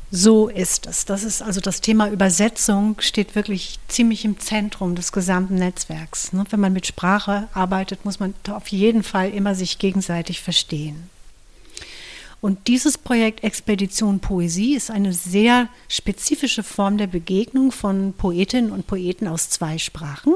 So 0.10 0.48
ist 0.48 0.88
es. 0.88 1.04
Das 1.04 1.24
ist 1.24 1.42
also 1.42 1.60
das 1.60 1.82
Thema 1.82 2.10
Übersetzung 2.10 2.96
steht 3.00 3.36
wirklich 3.36 3.78
ziemlich 3.90 4.24
im 4.24 4.40
Zentrum 4.40 4.96
des 4.96 5.12
gesamten 5.12 5.56
Netzwerks. 5.56 6.32
Ne? 6.32 6.46
Wenn 6.50 6.62
man 6.62 6.72
mit 6.72 6.88
Sprache 6.88 7.48
arbeitet, 7.54 8.06
muss 8.06 8.20
man 8.20 8.34
auf 8.50 8.70
jeden 8.70 9.04
Fall 9.04 9.32
immer 9.32 9.54
sich 9.54 9.80
gegenseitig 9.80 10.42
verstehen. 10.42 11.10
Und 12.40 12.68
dieses 12.68 12.98
Projekt 12.98 13.44
Expedition 13.44 14.20
Poesie 14.20 14.76
ist 14.76 14.92
eine 14.92 15.14
sehr 15.14 15.70
spezifische 15.88 16.64
Form 16.64 16.98
der 16.98 17.08
Begegnung 17.08 17.72
von 17.72 18.14
Poetinnen 18.14 18.72
und 18.72 18.88
Poeten 18.88 19.28
aus 19.28 19.50
zwei 19.50 19.78
Sprachen. 19.78 20.34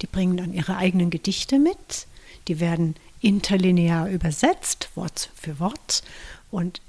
Die 0.00 0.06
bringen 0.06 0.36
dann 0.36 0.54
ihre 0.54 0.76
eigenen 0.76 1.10
Gedichte 1.10 1.58
mit, 1.58 2.06
die 2.48 2.58
werden 2.58 2.94
interlinear 3.20 4.08
übersetzt, 4.08 4.88
Wort 4.94 5.30
für 5.34 5.60
Wort. 5.60 6.02
Und 6.50 6.80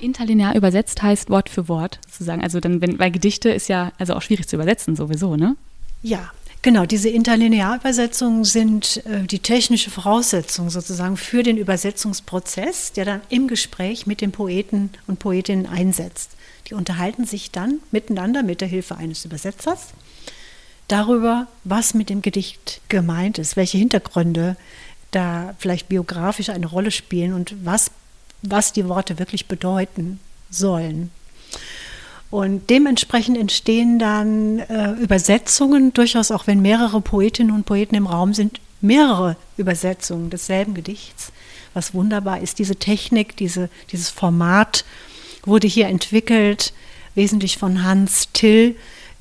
interlinear 0.00 0.54
übersetzt 0.54 1.02
heißt 1.02 1.28
Wort 1.30 1.48
für 1.48 1.68
Wort, 1.68 1.98
sozusagen. 2.08 2.42
Also 2.42 2.60
dann, 2.60 2.80
wenn, 2.80 2.98
weil 2.98 3.10
Gedichte 3.10 3.50
ist 3.50 3.68
ja 3.68 3.92
also 3.98 4.14
auch 4.14 4.22
schwierig 4.22 4.46
zu 4.46 4.56
übersetzen 4.56 4.94
sowieso, 4.94 5.36
ne? 5.36 5.56
Ja, 6.02 6.30
Genau, 6.64 6.86
diese 6.86 7.08
Interlinearübersetzungen 7.08 8.44
sind 8.44 9.04
äh, 9.04 9.24
die 9.24 9.40
technische 9.40 9.90
Voraussetzung 9.90 10.70
sozusagen 10.70 11.16
für 11.16 11.42
den 11.42 11.56
Übersetzungsprozess, 11.56 12.92
der 12.92 13.04
dann 13.04 13.20
im 13.30 13.48
Gespräch 13.48 14.06
mit 14.06 14.20
den 14.20 14.30
Poeten 14.30 14.90
und 15.08 15.18
Poetinnen 15.18 15.66
einsetzt. 15.66 16.30
Die 16.68 16.74
unterhalten 16.74 17.24
sich 17.24 17.50
dann 17.50 17.80
miteinander 17.90 18.44
mit 18.44 18.60
der 18.60 18.68
Hilfe 18.68 18.96
eines 18.96 19.24
Übersetzers 19.24 19.88
darüber, 20.86 21.48
was 21.64 21.94
mit 21.94 22.08
dem 22.10 22.22
Gedicht 22.22 22.80
gemeint 22.88 23.38
ist, 23.38 23.56
welche 23.56 23.78
Hintergründe 23.78 24.56
da 25.10 25.56
vielleicht 25.58 25.88
biografisch 25.88 26.48
eine 26.48 26.66
Rolle 26.66 26.92
spielen 26.92 27.32
und 27.32 27.56
was, 27.64 27.90
was 28.42 28.72
die 28.72 28.88
Worte 28.88 29.18
wirklich 29.18 29.46
bedeuten 29.46 30.20
sollen. 30.48 31.10
Und 32.32 32.70
dementsprechend 32.70 33.36
entstehen 33.36 33.98
dann 33.98 34.60
äh, 34.60 34.92
Übersetzungen, 34.92 35.92
durchaus 35.92 36.30
auch 36.30 36.46
wenn 36.46 36.62
mehrere 36.62 37.02
Poetinnen 37.02 37.54
und 37.54 37.66
Poeten 37.66 37.94
im 37.94 38.06
Raum 38.06 38.32
sind, 38.32 38.58
mehrere 38.80 39.36
Übersetzungen 39.58 40.30
desselben 40.30 40.72
Gedichts. 40.72 41.30
Was 41.74 41.92
wunderbar 41.92 42.40
ist, 42.40 42.58
diese 42.58 42.76
Technik, 42.76 43.36
diese, 43.36 43.68
dieses 43.90 44.08
Format 44.08 44.86
wurde 45.44 45.68
hier 45.68 45.88
entwickelt, 45.88 46.72
wesentlich 47.14 47.58
von 47.58 47.84
Hans 47.84 48.32
Till, 48.32 48.76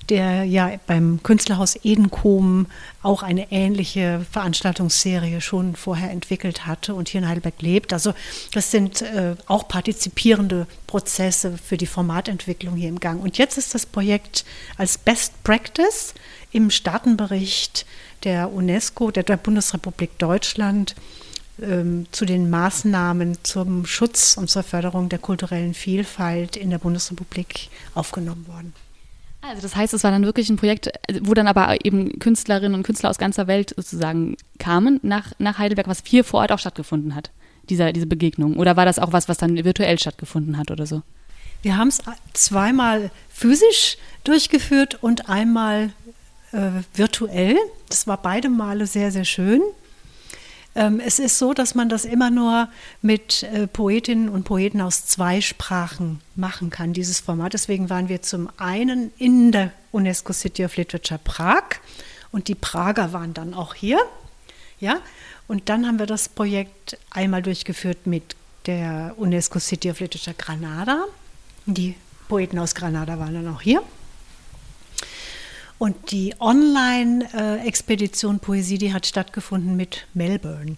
der 0.10 0.44
ja 0.44 0.72
beim 0.88 1.22
Künstlerhaus 1.24 1.78
Edenkoben 1.84 2.68
auch 3.02 3.24
eine 3.24 3.52
ähnliche 3.52 4.26
Veranstaltungsserie 4.32 5.42
schon 5.42 5.76
vorher 5.76 6.12
entwickelt 6.12 6.66
hatte 6.66 6.96
und 6.96 7.10
hier 7.10 7.22
in 7.22 7.28
Heidelberg 7.28 7.62
lebt. 7.62 7.94
Also 7.94 8.14
das 8.54 8.72
sind 8.72 9.02
äh, 9.02 9.36
auch 9.48 9.68
partizipierende 9.68 10.68
Prozesse 10.88 11.58
für 11.58 11.78
die 11.78 11.86
Formatentwicklung 11.86 12.76
hier 12.76 12.90
im 12.90 13.00
Gang. 13.00 13.22
Und 13.22 13.38
jetzt 13.38 13.58
ist 13.58 13.74
das 13.74 13.86
Projekt 13.86 14.46
als 14.78 14.98
Best 14.98 15.44
Practice 15.44 16.14
im 16.52 16.70
Staatenbericht 16.70 17.86
der 18.24 18.52
UNESCO, 18.52 19.12
der 19.12 19.24
Bundesrepublik 19.38 20.18
Deutschland, 20.20 20.96
ähm, 21.62 22.08
zu 22.12 22.26
den 22.26 22.50
Maßnahmen 22.50 23.38
zum 23.44 23.86
Schutz 23.86 24.36
und 24.38 24.50
zur 24.50 24.64
Förderung 24.64 25.10
der 25.10 25.20
kulturellen 25.20 25.74
Vielfalt 25.74 26.56
in 26.56 26.70
der 26.70 26.80
Bundesrepublik 26.80 27.70
aufgenommen 27.94 28.48
worden. 28.48 28.74
Also 29.42 29.62
das 29.62 29.76
heißt, 29.76 29.94
es 29.94 30.04
war 30.04 30.12
dann 30.12 30.24
wirklich 30.24 30.50
ein 30.50 30.58
Projekt, 30.58 30.90
wo 31.22 31.34
dann 31.34 31.48
aber 31.48 31.84
eben 31.84 32.20
Künstlerinnen 32.20 32.76
und 32.76 32.84
Künstler 32.84 33.10
aus 33.10 33.18
ganzer 33.18 33.48
Welt 33.48 33.74
sozusagen 33.76 34.38
kamen 34.60 35.00
nach, 35.02 35.32
nach 35.40 35.58
Heidelberg, 35.58 35.88
was 35.88 36.04
hier 36.06 36.24
vor 36.24 36.42
Ort 36.42 36.52
auch 36.52 36.60
stattgefunden 36.60 37.16
hat, 37.16 37.32
dieser, 37.70 37.92
diese 37.92 38.06
Begegnung. 38.06 38.58
Oder 38.58 38.78
war 38.78 38.86
das 38.86 39.00
auch 39.00 39.14
was, 39.14 39.28
was 39.28 39.38
dann 39.38 39.64
virtuell 39.64 39.98
stattgefunden 40.00 40.58
hat 40.58 40.70
oder 40.70 40.86
so? 40.86 41.02
Wir 41.64 41.78
haben 41.78 41.90
es 41.90 42.02
zweimal 42.34 43.12
physisch 43.30 43.98
durchgeführt 44.24 45.02
und 45.02 45.30
einmal 45.30 45.92
äh, 46.52 46.70
virtuell. 46.94 47.56
Das 47.90 48.08
war 48.08 48.18
beide 48.18 48.50
Male 48.50 48.86
sehr, 48.86 49.12
sehr 49.12 49.26
schön. 49.26 49.62
Ähm, 50.74 51.02
es 51.06 51.20
ist 51.20 51.38
so, 51.38 51.54
dass 51.54 51.76
man 51.76 51.90
das 51.90 52.06
immer 52.06 52.30
nur 52.30 52.70
mit 53.02 53.44
äh, 53.44 53.68
Poetinnen 53.68 54.30
und 54.30 54.44
Poeten 54.44 54.80
aus 54.80 55.06
zwei 55.06 55.42
Sprachen 55.42 56.22
machen 56.36 56.70
kann, 56.70 56.94
dieses 56.94 57.20
Format. 57.20 57.54
Deswegen 57.54 57.90
waren 57.90 58.08
wir 58.08 58.22
zum 58.22 58.50
einen 58.58 59.12
in 59.18 59.52
der 59.52 59.74
UNESCO 59.92 60.32
City 60.32 60.64
of 60.64 60.78
Literature 60.78 61.20
Prag 61.22 61.64
und 62.32 62.48
die 62.48 62.56
Prager 62.56 63.12
waren 63.12 63.34
dann 63.34 63.54
auch 63.54 63.74
hier. 63.74 64.00
Ja? 64.80 65.02
Und 65.48 65.68
dann 65.68 65.86
haben 65.86 66.00
wir 66.00 66.06
das 66.06 66.30
Projekt 66.30 66.98
einmal 67.10 67.42
durchgeführt 67.42 68.08
mit 68.08 68.36
der 68.66 69.16
UNESCO 69.18 69.60
City 69.60 69.92
of 69.92 70.00
Literature 70.00 70.36
Granada. 70.38 71.06
Die 71.66 71.96
Poeten 72.30 72.58
aus 72.58 72.76
Granada 72.76 73.20
waren 73.20 73.34
dann 73.34 73.48
auch 73.54 73.62
hier. 73.62 73.84
Und 75.82 76.12
die 76.12 76.36
Online-Expedition 76.40 78.38
Poesie, 78.38 78.78
die 78.78 78.94
hat 78.94 79.08
stattgefunden 79.08 79.76
mit 79.76 80.06
Melbourne. 80.14 80.78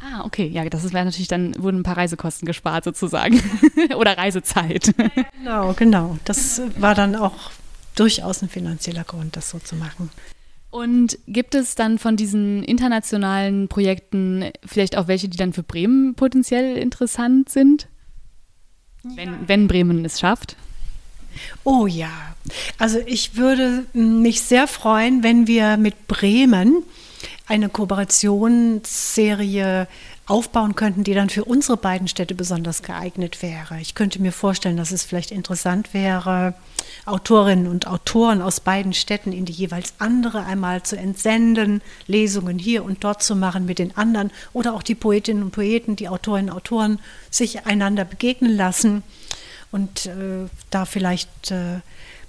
Ah, 0.00 0.24
okay. 0.24 0.48
Ja, 0.48 0.68
das 0.68 0.92
wäre 0.92 1.04
natürlich 1.04 1.28
dann, 1.28 1.54
wurden 1.62 1.78
ein 1.78 1.84
paar 1.84 1.96
Reisekosten 1.96 2.46
gespart 2.46 2.82
sozusagen. 2.82 3.40
Oder 3.96 4.18
Reisezeit. 4.18 4.92
Genau, 5.38 5.72
genau. 5.74 6.18
Das 6.24 6.60
war 6.78 6.96
dann 6.96 7.14
auch 7.14 7.52
durchaus 7.94 8.42
ein 8.42 8.48
finanzieller 8.48 9.04
Grund, 9.04 9.36
das 9.36 9.50
so 9.50 9.60
zu 9.60 9.76
machen. 9.76 10.10
Und 10.70 11.16
gibt 11.28 11.54
es 11.54 11.76
dann 11.76 12.00
von 12.00 12.16
diesen 12.16 12.64
internationalen 12.64 13.68
Projekten 13.68 14.50
vielleicht 14.66 14.98
auch 14.98 15.06
welche, 15.06 15.28
die 15.28 15.36
dann 15.36 15.52
für 15.52 15.62
Bremen 15.62 16.16
potenziell 16.16 16.76
interessant 16.76 17.50
sind? 17.50 17.86
Ja. 19.04 19.10
Wenn, 19.14 19.48
wenn 19.48 19.68
Bremen 19.68 20.04
es 20.04 20.18
schafft? 20.18 20.56
Oh 21.64 21.86
ja, 21.86 22.34
also 22.78 22.98
ich 23.06 23.36
würde 23.36 23.86
mich 23.92 24.40
sehr 24.42 24.66
freuen, 24.66 25.22
wenn 25.22 25.46
wir 25.46 25.76
mit 25.76 26.08
Bremen 26.08 26.82
eine 27.46 27.68
Kooperationsserie 27.68 29.86
aufbauen 30.30 30.76
könnten, 30.76 31.02
die 31.02 31.14
dann 31.14 31.28
für 31.28 31.44
unsere 31.44 31.76
beiden 31.76 32.06
Städte 32.06 32.36
besonders 32.36 32.84
geeignet 32.84 33.42
wäre. 33.42 33.80
Ich 33.80 33.96
könnte 33.96 34.22
mir 34.22 34.30
vorstellen, 34.30 34.76
dass 34.76 34.92
es 34.92 35.02
vielleicht 35.02 35.32
interessant 35.32 35.92
wäre, 35.92 36.54
Autorinnen 37.04 37.66
und 37.66 37.88
Autoren 37.88 38.40
aus 38.40 38.60
beiden 38.60 38.92
Städten 38.92 39.32
in 39.32 39.44
die 39.44 39.52
jeweils 39.52 39.94
andere 39.98 40.44
einmal 40.44 40.84
zu 40.84 40.96
entsenden, 40.96 41.82
Lesungen 42.06 42.60
hier 42.60 42.84
und 42.84 43.02
dort 43.02 43.24
zu 43.24 43.34
machen 43.34 43.66
mit 43.66 43.80
den 43.80 43.96
anderen 43.96 44.30
oder 44.52 44.74
auch 44.74 44.84
die 44.84 44.94
Poetinnen 44.94 45.42
und 45.42 45.50
Poeten, 45.50 45.96
die 45.96 46.08
Autorinnen 46.08 46.50
und 46.50 46.56
Autoren 46.56 47.00
sich 47.30 47.66
einander 47.66 48.04
begegnen 48.04 48.56
lassen 48.56 49.02
und 49.72 50.06
äh, 50.06 50.46
da 50.70 50.84
vielleicht 50.84 51.50
äh, 51.50 51.80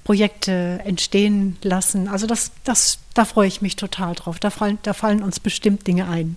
Projekte 0.03 0.79
entstehen 0.83 1.57
lassen. 1.61 2.07
Also 2.07 2.27
das, 2.27 2.51
das, 2.63 2.99
da 3.13 3.25
freue 3.25 3.47
ich 3.47 3.61
mich 3.61 3.75
total 3.75 4.15
drauf. 4.15 4.39
Da 4.39 4.49
fallen, 4.49 4.79
da 4.83 4.93
fallen 4.93 5.21
uns 5.21 5.39
bestimmt 5.39 5.85
Dinge 5.87 6.07
ein. 6.07 6.35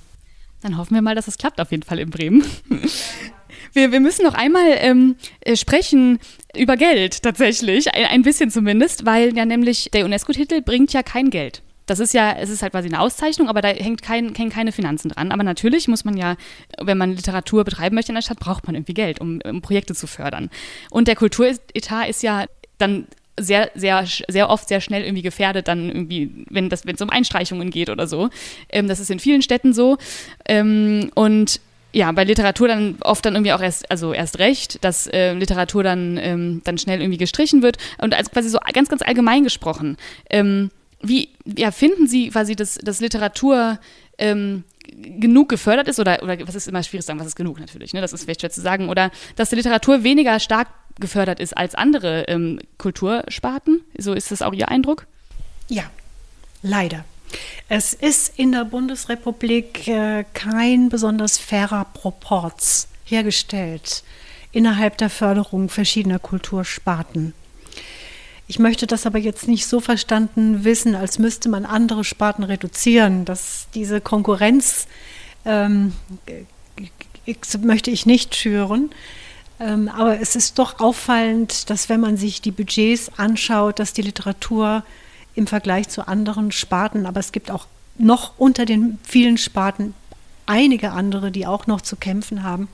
Dann 0.63 0.77
hoffen 0.77 0.95
wir 0.95 1.03
mal, 1.03 1.15
dass 1.15 1.29
es 1.29 1.39
klappt 1.39 1.61
auf 1.61 1.71
jeden 1.71 1.83
Fall 1.83 1.99
in 1.99 2.11
Bremen. 2.11 2.45
Wir, 3.73 3.91
wir 3.91 3.99
müssen 3.99 4.23
noch 4.25 4.35
einmal 4.35 4.77
ähm, 4.79 5.17
äh, 5.41 5.57
sprechen 5.57 6.21
über 6.57 6.77
Geld 6.77 7.25
tatsächlich, 7.25 7.93
ein, 7.93 8.05
ein 8.05 8.23
bisschen 8.23 8.49
zumindest, 8.49 9.05
weil 9.05 9.37
ja 9.37 9.45
nämlich 9.45 9.91
der 9.93 10.05
UNESCO-Titel 10.05 10.63
bringt 10.63 10.93
ja 10.93 11.03
kein 11.03 11.29
Geld. 11.31 11.61
Das 11.87 12.01
ist 12.01 12.15
ja, 12.15 12.33
es 12.33 12.51
ist 12.51 12.63
halt 12.63 12.73
quasi 12.73 12.89
eine 12.89 13.01
Auszeichnung, 13.01 13.49
aber 13.49 13.61
da 13.61 13.69
hängt 13.69 14.03
kein, 14.03 14.35
hängen 14.35 14.51
keine 14.51 14.73
Finanzen 14.73 15.11
dran. 15.11 15.33
Aber 15.33 15.43
natürlich 15.43 15.89
muss 15.89 16.05
man 16.05 16.17
ja, 16.17 16.37
wenn 16.81 16.99
man 16.99 17.15
Literatur 17.15 17.65
betreiben 17.65 17.95
möchte 17.95 18.13
in 18.13 18.17
der 18.17 18.23
Stadt, 18.23 18.41
braucht 18.41 18.67
man 18.67 18.75
irgendwie 18.75 18.95
Geld, 18.95 19.21
um, 19.21 19.41
um 19.45 19.63
Projekte 19.63 19.95
zu 19.95 20.07
fördern. 20.07 20.51
Und 20.91 21.09
der 21.09 21.17
Kulturetat 21.17 22.09
ist 22.09 22.23
ja 22.23 22.47
dann 22.79 23.07
sehr, 23.39 23.71
sehr, 23.75 24.07
sehr 24.29 24.49
oft 24.49 24.69
sehr 24.69 24.81
schnell 24.81 25.03
irgendwie 25.03 25.23
gefährdet, 25.23 25.69
dann 25.69 25.89
irgendwie, 25.89 26.47
wenn 26.51 26.69
das, 26.69 26.87
wenn 26.87 26.95
es 26.95 27.03
um 27.03 27.11
Einstreichungen 27.11 27.71
geht 27.71 27.91
oder 27.91 28.07
so. 28.07 28.31
Ähm, 28.69 28.89
das 28.89 29.01
ist 29.01 29.11
in 29.11 29.19
vielen 29.19 29.43
Städten 29.43 29.73
so. 29.73 29.99
Ähm, 30.47 31.11
und 31.15 31.61
ja, 31.93 32.11
bei 32.13 32.25
Literatur 32.25 32.69
dann 32.69 32.97
oft 33.01 33.25
dann 33.25 33.35
irgendwie 33.35 33.53
auch 33.53 33.61
erst, 33.61 33.91
also 33.91 34.13
erst 34.13 34.39
recht, 34.39 34.85
dass 34.85 35.07
äh, 35.07 35.33
Literatur 35.33 35.83
dann, 35.83 36.19
ähm, 36.21 36.61
dann 36.65 36.77
schnell 36.79 37.01
irgendwie 37.01 37.19
gestrichen 37.19 37.63
wird. 37.63 37.77
Und 37.99 38.15
also 38.15 38.31
quasi 38.31 38.49
so 38.49 38.59
ganz, 38.73 38.89
ganz 38.89 39.03
allgemein 39.03 39.45
gesprochen. 39.45 39.97
Ähm, 40.29 40.71
wie 41.09 41.29
ja, 41.45 41.71
finden 41.71 42.07
Sie 42.07 42.29
quasi, 42.29 42.57
dass, 42.57 42.75
dass 42.77 43.01
Literatur 43.01 43.79
ähm, 44.19 44.65
genug 44.87 45.49
gefördert 45.49 45.89
ist 45.89 45.99
oder, 46.01 46.23
oder 46.23 46.47
was 46.47 46.55
ist 46.55 46.69
immer 46.69 46.83
schwierig 46.83 47.05
zu 47.05 47.07
sagen, 47.09 47.21
was 47.21 47.27
ist 47.27 47.37
genug 47.37 47.59
natürlich, 47.59 47.93
ne? 47.93 48.01
das 48.01 48.13
ist 48.13 48.25
vielleicht 48.25 48.41
schwer 48.41 48.51
zu 48.51 48.61
sagen, 48.61 48.89
oder 48.89 49.11
dass 49.37 49.51
die 49.51 49.57
Literatur 49.57 50.05
weniger 50.05 50.39
stark 50.41 50.69
gefördert 51.01 51.41
ist 51.41 51.57
als 51.57 51.75
andere 51.75 52.25
ähm, 52.29 52.61
Kultursparten? 52.79 53.83
So 53.99 54.13
ist 54.13 54.31
das 54.31 54.43
auch 54.43 54.53
Ihr 54.53 54.69
Eindruck? 54.69 55.07
Ja, 55.69 55.85
leider. 56.63 57.05
Es 57.69 57.95
ist 57.95 58.39
in 58.39 58.53
der 58.53 58.65
Bundesrepublik 58.65 59.89
äh, 59.89 60.25
kein 60.35 60.89
besonders 60.89 61.39
fairer 61.39 61.87
Proporz 61.87 62.89
hergestellt 63.05 64.05
innerhalb 64.53 64.99
der 64.99 65.11
Förderung 65.11 65.69
verschiedener 65.69 66.21
Kultursparten. 66.21 67.35
Ich 68.47 68.59
möchte 68.59 68.87
das 68.87 69.07
aber 69.07 69.19
jetzt 69.19 69.49
nicht 69.49 69.67
so 69.67 69.81
verstanden 69.81 70.65
wissen, 70.65 70.95
als 70.95 71.19
müsste 71.19 71.49
man 71.49 71.65
andere 71.65 72.05
Sparten 72.05 72.45
reduzieren. 72.45 73.25
Dass 73.25 73.69
diese 73.75 74.01
Konkurrenz 74.01 74.87
ähm, 75.47 75.93
möchte 77.63 77.91
ich 77.91 78.07
nicht 78.07 78.35
schüren. 78.35 78.91
Ähm, 79.61 79.89
aber 79.89 80.21
es 80.21 80.37
ist 80.37 80.59
doch 80.59 80.81
auffallend, 80.81 81.71
dass 81.71 81.89
wenn 81.89 82.01
man 82.01 82.17
sich 82.17 82.43
die 82.43 82.51
Budgets 82.51 83.11
anschaut, 83.17 83.79
dass 83.79 83.93
die 83.93 84.03
Literatur 84.03 84.85
im 85.35 85.47
Vergleich 85.47 85.89
zu 85.89 86.07
anderen 86.07 86.53
Sparten, 86.53 87.07
aber 87.07 87.21
es 87.21 87.33
gibt 87.33 87.51
auch 87.51 87.67
noch 87.97 88.33
unter 88.39 88.67
den 88.67 88.99
vielen 89.03 89.39
Sparten 89.39 89.95
einige 90.47 90.91
andere, 90.91 91.31
die 91.31 91.47
auch 91.47 91.67
noch 91.67 91.81
zu 91.81 91.97
kämpfen 91.97 92.43
haben, 92.43 92.69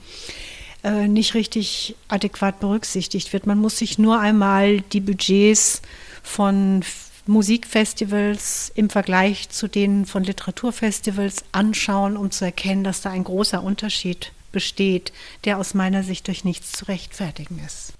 äh, 0.82 1.08
nicht 1.08 1.34
richtig 1.34 1.96
adäquat 2.08 2.60
berücksichtigt 2.60 3.32
wird. 3.32 3.46
Man 3.46 3.58
muss 3.58 3.78
sich 3.78 3.98
nur 3.98 4.18
einmal 4.18 4.80
die 4.80 5.00
Budgets 5.00 5.82
von 6.22 6.82
Musikfestivals 7.26 8.72
im 8.74 8.90
Vergleich 8.90 9.50
zu 9.50 9.68
denen 9.68 10.06
von 10.06 10.24
Literaturfestivals 10.24 11.44
anschauen, 11.52 12.16
um 12.16 12.30
zu 12.30 12.44
erkennen, 12.44 12.84
dass 12.84 13.02
da 13.02 13.10
ein 13.10 13.24
großer 13.24 13.62
Unterschied 13.62 14.32
besteht, 14.52 15.12
der 15.44 15.58
aus 15.58 15.74
meiner 15.74 16.02
Sicht 16.02 16.26
durch 16.26 16.44
nichts 16.44 16.72
zu 16.72 16.86
rechtfertigen 16.86 17.60
ist. 17.64 17.92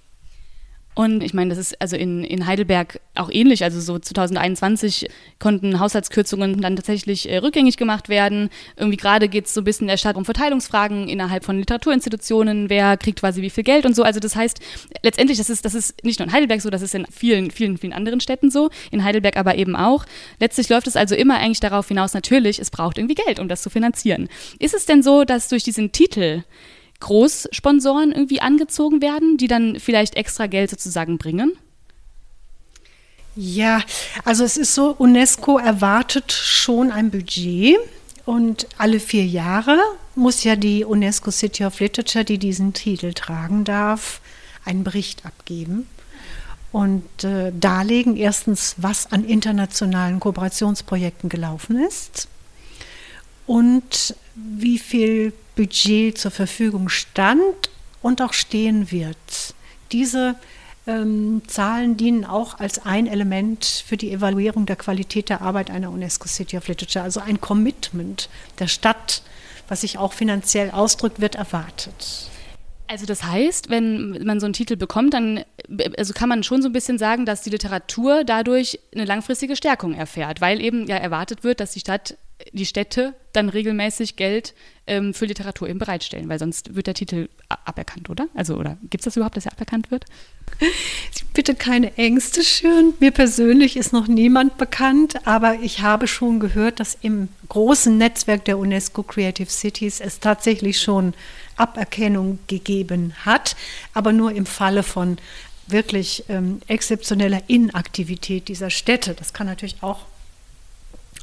Und 0.93 1.23
ich 1.23 1.33
meine, 1.33 1.49
das 1.51 1.57
ist 1.57 1.81
also 1.81 1.95
in, 1.95 2.23
in 2.25 2.45
Heidelberg 2.45 2.99
auch 3.15 3.29
ähnlich. 3.31 3.63
Also 3.63 3.79
so 3.79 3.97
2021 3.97 5.07
konnten 5.39 5.79
Haushaltskürzungen 5.79 6.59
dann 6.59 6.75
tatsächlich 6.75 7.29
äh, 7.29 7.37
rückgängig 7.37 7.77
gemacht 7.77 8.09
werden. 8.09 8.49
Irgendwie 8.75 8.97
gerade 8.97 9.29
geht 9.29 9.45
es 9.45 9.53
so 9.53 9.61
ein 9.61 9.63
bisschen 9.63 9.85
in 9.85 9.89
der 9.89 9.97
Stadt 9.97 10.17
um 10.17 10.25
Verteilungsfragen 10.25 11.07
innerhalb 11.07 11.45
von 11.45 11.57
Literaturinstitutionen, 11.57 12.69
wer 12.69 12.97
kriegt 12.97 13.21
quasi 13.21 13.41
wie 13.41 13.49
viel 13.49 13.63
Geld 13.63 13.85
und 13.85 13.95
so. 13.95 14.03
Also 14.03 14.19
das 14.19 14.35
heißt, 14.35 14.59
letztendlich, 15.01 15.37
das 15.37 15.49
ist, 15.49 15.63
das 15.63 15.75
ist 15.75 16.03
nicht 16.03 16.19
nur 16.19 16.27
in 16.27 16.33
Heidelberg 16.33 16.61
so, 16.61 16.69
das 16.69 16.81
ist 16.81 16.93
in 16.93 17.05
vielen, 17.05 17.51
vielen, 17.51 17.77
vielen 17.77 17.93
anderen 17.93 18.19
Städten 18.19 18.51
so, 18.51 18.69
in 18.91 19.03
Heidelberg 19.03 19.37
aber 19.37 19.55
eben 19.55 19.77
auch. 19.77 20.05
Letztlich 20.39 20.67
läuft 20.67 20.87
es 20.87 20.97
also 20.97 21.15
immer 21.15 21.37
eigentlich 21.37 21.61
darauf 21.61 21.87
hinaus, 21.87 22.13
natürlich, 22.13 22.59
es 22.59 22.69
braucht 22.69 22.97
irgendwie 22.97 23.15
Geld, 23.15 23.39
um 23.39 23.47
das 23.47 23.61
zu 23.61 23.69
finanzieren. 23.69 24.27
Ist 24.59 24.73
es 24.73 24.85
denn 24.85 25.03
so, 25.03 25.23
dass 25.23 25.47
durch 25.47 25.63
diesen 25.63 25.93
Titel 25.93 26.43
Großsponsoren 27.01 28.13
irgendwie 28.13 28.41
angezogen 28.41 29.01
werden, 29.01 29.37
die 29.37 29.47
dann 29.47 29.79
vielleicht 29.79 30.15
extra 30.15 30.47
Geld 30.47 30.69
sozusagen 30.69 31.17
bringen? 31.17 31.51
Ja, 33.35 33.81
also 34.25 34.43
es 34.43 34.57
ist 34.57 34.75
so, 34.75 34.95
UNESCO 34.97 35.57
erwartet 35.57 36.31
schon 36.31 36.91
ein 36.91 37.11
Budget 37.11 37.77
und 38.25 38.67
alle 38.77 38.99
vier 38.99 39.25
Jahre 39.25 39.79
muss 40.15 40.43
ja 40.43 40.55
die 40.55 40.83
UNESCO 40.83 41.31
City 41.31 41.65
of 41.65 41.79
Literature, 41.79 42.25
die 42.25 42.37
diesen 42.37 42.73
Titel 42.73 43.13
tragen 43.13 43.63
darf, 43.63 44.21
einen 44.65 44.83
Bericht 44.83 45.25
abgeben 45.25 45.87
und 46.71 47.23
äh, 47.23 47.51
darlegen 47.57 48.17
erstens, 48.17 48.75
was 48.77 49.11
an 49.11 49.23
internationalen 49.23 50.19
Kooperationsprojekten 50.19 51.29
gelaufen 51.29 51.79
ist 51.79 52.27
und 53.47 54.15
wie 54.35 54.77
viel 54.77 55.33
Budget 55.61 56.17
zur 56.17 56.31
Verfügung 56.31 56.89
stand 56.89 57.69
und 58.01 58.19
auch 58.23 58.33
stehen 58.33 58.89
wird. 58.89 59.53
Diese 59.91 60.33
ähm, 60.87 61.43
Zahlen 61.45 61.97
dienen 61.97 62.25
auch 62.25 62.57
als 62.57 62.83
ein 62.83 63.05
Element 63.05 63.83
für 63.85 63.95
die 63.95 64.11
Evaluierung 64.11 64.65
der 64.65 64.75
Qualität 64.75 65.29
der 65.29 65.41
Arbeit 65.41 65.69
einer 65.69 65.91
UNESCO 65.91 66.27
City 66.27 66.57
of 66.57 66.67
Literature, 66.67 67.05
also 67.05 67.19
ein 67.19 67.39
Commitment 67.39 68.27
der 68.57 68.65
Stadt, 68.65 69.21
was 69.67 69.81
sich 69.81 69.99
auch 69.99 70.13
finanziell 70.13 70.71
ausdrückt, 70.71 71.21
wird 71.21 71.35
erwartet. 71.35 72.31
Also 72.87 73.05
das 73.05 73.23
heißt, 73.23 73.69
wenn 73.69 74.25
man 74.25 74.39
so 74.39 74.47
einen 74.47 74.53
Titel 74.53 74.77
bekommt, 74.77 75.13
dann 75.13 75.45
also 75.95 76.13
kann 76.13 76.27
man 76.27 76.41
schon 76.41 76.63
so 76.63 76.69
ein 76.69 76.73
bisschen 76.73 76.97
sagen, 76.97 77.27
dass 77.27 77.43
die 77.43 77.51
Literatur 77.51 78.23
dadurch 78.23 78.79
eine 78.95 79.05
langfristige 79.05 79.55
Stärkung 79.55 79.93
erfährt, 79.93 80.41
weil 80.41 80.59
eben 80.59 80.87
ja 80.87 80.97
erwartet 80.97 81.43
wird, 81.43 81.59
dass 81.59 81.71
die 81.71 81.81
Stadt 81.81 82.17
die 82.51 82.65
Städte 82.65 83.13
dann 83.33 83.49
regelmäßig 83.49 84.15
Geld 84.15 84.53
ähm, 84.87 85.13
für 85.13 85.25
Literatur 85.25 85.69
eben 85.69 85.79
bereitstellen, 85.79 86.27
weil 86.29 86.39
sonst 86.39 86.75
wird 86.75 86.87
der 86.87 86.93
Titel 86.93 87.29
aberkannt, 87.47 88.09
oder? 88.09 88.27
Also, 88.33 88.55
oder 88.55 88.77
gibt 88.89 89.01
es 89.01 89.05
das 89.05 89.15
überhaupt, 89.15 89.37
dass 89.37 89.45
er 89.45 89.53
aberkannt 89.53 89.91
wird? 89.91 90.05
Bitte 91.33 91.55
keine 91.55 91.95
Ängste 91.97 92.43
schüren. 92.43 92.93
Mir 92.99 93.11
persönlich 93.11 93.77
ist 93.77 93.93
noch 93.93 94.07
niemand 94.07 94.57
bekannt, 94.57 95.25
aber 95.25 95.55
ich 95.61 95.81
habe 95.81 96.07
schon 96.07 96.39
gehört, 96.39 96.79
dass 96.79 96.97
im 97.01 97.29
großen 97.47 97.97
Netzwerk 97.97 98.45
der 98.45 98.57
UNESCO 98.57 99.03
Creative 99.03 99.49
Cities 99.49 100.01
es 100.01 100.19
tatsächlich 100.19 100.81
schon 100.81 101.13
Aberkennung 101.55 102.39
gegeben 102.47 103.13
hat, 103.23 103.55
aber 103.93 104.11
nur 104.13 104.31
im 104.33 104.45
Falle 104.45 104.83
von 104.83 105.17
wirklich 105.67 106.25
ähm, 106.27 106.61
exzeptioneller 106.67 107.41
Inaktivität 107.47 108.47
dieser 108.47 108.69
Städte. 108.69 109.13
Das 109.13 109.33
kann 109.33 109.47
natürlich 109.47 109.77
auch 109.81 110.05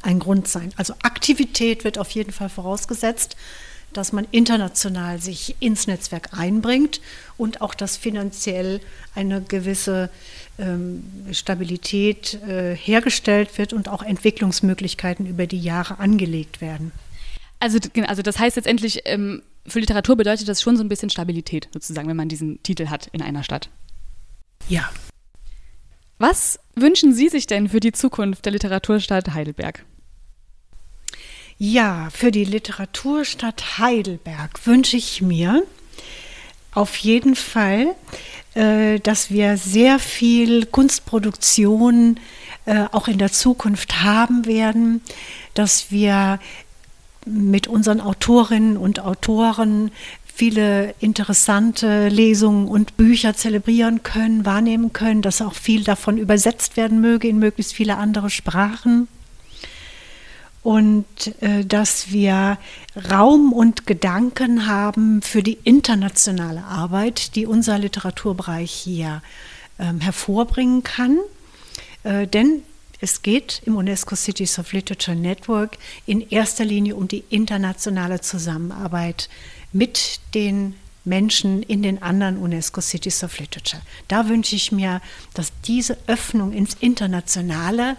ein 0.01 0.19
Grund 0.19 0.47
sein. 0.47 0.71
Also 0.77 0.93
Aktivität 1.03 1.83
wird 1.83 1.97
auf 1.97 2.11
jeden 2.11 2.31
Fall 2.31 2.49
vorausgesetzt, 2.49 3.35
dass 3.93 4.11
man 4.13 4.27
international 4.31 5.19
sich 5.19 5.55
ins 5.59 5.87
Netzwerk 5.87 6.37
einbringt 6.37 7.01
und 7.37 7.61
auch, 7.61 7.73
dass 7.73 7.97
finanziell 7.97 8.81
eine 9.15 9.41
gewisse 9.41 10.09
ähm, 10.59 11.03
Stabilität 11.31 12.35
äh, 12.43 12.75
hergestellt 12.75 13.57
wird 13.57 13.73
und 13.73 13.89
auch 13.89 14.03
Entwicklungsmöglichkeiten 14.03 15.25
über 15.25 15.47
die 15.47 15.59
Jahre 15.59 15.99
angelegt 15.99 16.61
werden. 16.61 16.91
Also, 17.59 17.79
also 18.07 18.21
das 18.21 18.39
heißt 18.39 18.55
letztendlich, 18.55 19.01
ähm, 19.05 19.41
für 19.65 19.79
Literatur 19.79 20.15
bedeutet 20.15 20.47
das 20.47 20.61
schon 20.61 20.77
so 20.77 20.83
ein 20.83 20.89
bisschen 20.89 21.09
Stabilität, 21.09 21.67
sozusagen, 21.73 22.07
wenn 22.07 22.17
man 22.17 22.29
diesen 22.29 22.61
Titel 22.63 22.87
hat 22.87 23.07
in 23.11 23.21
einer 23.21 23.43
Stadt. 23.43 23.69
Ja. 24.67 24.89
Was 26.19 26.59
wünschen 26.75 27.13
Sie 27.13 27.29
sich 27.29 27.47
denn 27.47 27.69
für 27.69 27.79
die 27.79 27.93
Zukunft 27.93 28.43
der 28.43 28.51
Literaturstadt 28.51 29.33
Heidelberg? 29.33 29.85
Ja, 31.57 32.09
für 32.11 32.31
die 32.31 32.43
Literaturstadt 32.43 33.79
Heidelberg 33.79 34.65
wünsche 34.67 34.97
ich 34.97 35.21
mir 35.21 35.63
auf 36.73 36.97
jeden 36.97 37.35
Fall, 37.35 37.95
äh, 38.53 38.99
dass 38.99 39.31
wir 39.31 39.55
sehr 39.55 39.97
viel 39.97 40.65
Kunstproduktion 40.65 42.19
äh, 42.65 42.83
auch 42.91 43.07
in 43.07 43.17
der 43.17 43.31
Zukunft 43.31 44.01
haben 44.03 44.45
werden, 44.45 45.01
dass 45.53 45.89
wir 45.89 46.39
mit 47.25 47.67
unseren 47.67 48.01
Autorinnen 48.01 48.75
und 48.75 48.99
Autoren 48.99 49.91
viele 50.39 50.95
interessante 51.01 52.07
Lesungen 52.07 52.69
und 52.69 52.95
Bücher 52.95 53.33
zelebrieren 53.33 54.03
können, 54.03 54.45
wahrnehmen 54.45 54.93
können, 54.93 55.21
dass 55.21 55.41
auch 55.41 55.53
viel 55.53 55.83
davon 55.83 56.17
übersetzt 56.17 56.77
werden 56.77 57.01
möge 57.01 57.27
in 57.27 57.39
möglichst 57.39 57.73
viele 57.73 57.97
andere 57.97 58.29
Sprachen 58.29 59.09
und 60.63 61.05
äh, 61.41 61.65
dass 61.65 62.13
wir 62.13 62.57
Raum 63.11 63.51
und 63.51 63.85
Gedanken 63.85 64.65
haben 64.65 65.21
für 65.21 65.43
die 65.43 65.57
internationale 65.65 66.63
Arbeit, 66.63 67.35
die 67.35 67.45
unser 67.45 67.77
Literaturbereich 67.77 68.71
hier 68.71 69.21
ähm, 69.77 69.99
hervorbringen 69.99 70.83
kann. 70.83 71.17
Äh, 72.03 72.27
denn 72.27 72.63
es 73.01 73.23
geht 73.23 73.61
im 73.65 73.75
UNESCO 73.75 74.15
Cities 74.15 74.57
of 74.57 74.71
Literature 74.71 75.17
Network 75.17 75.77
in 76.05 76.21
erster 76.21 76.63
Linie 76.63 76.95
um 76.95 77.09
die 77.09 77.25
internationale 77.29 78.21
Zusammenarbeit 78.21 79.27
mit 79.71 80.19
den 80.33 80.75
Menschen 81.05 81.63
in 81.63 81.81
den 81.81 82.01
anderen 82.01 82.37
UNESCO 82.37 82.81
Cities 82.81 83.23
of 83.23 83.39
Literature. 83.39 83.81
Da 84.07 84.29
wünsche 84.29 84.55
ich 84.55 84.71
mir, 84.71 85.01
dass 85.33 85.51
diese 85.65 85.97
Öffnung 86.07 86.53
ins 86.53 86.75
Internationale 86.79 87.97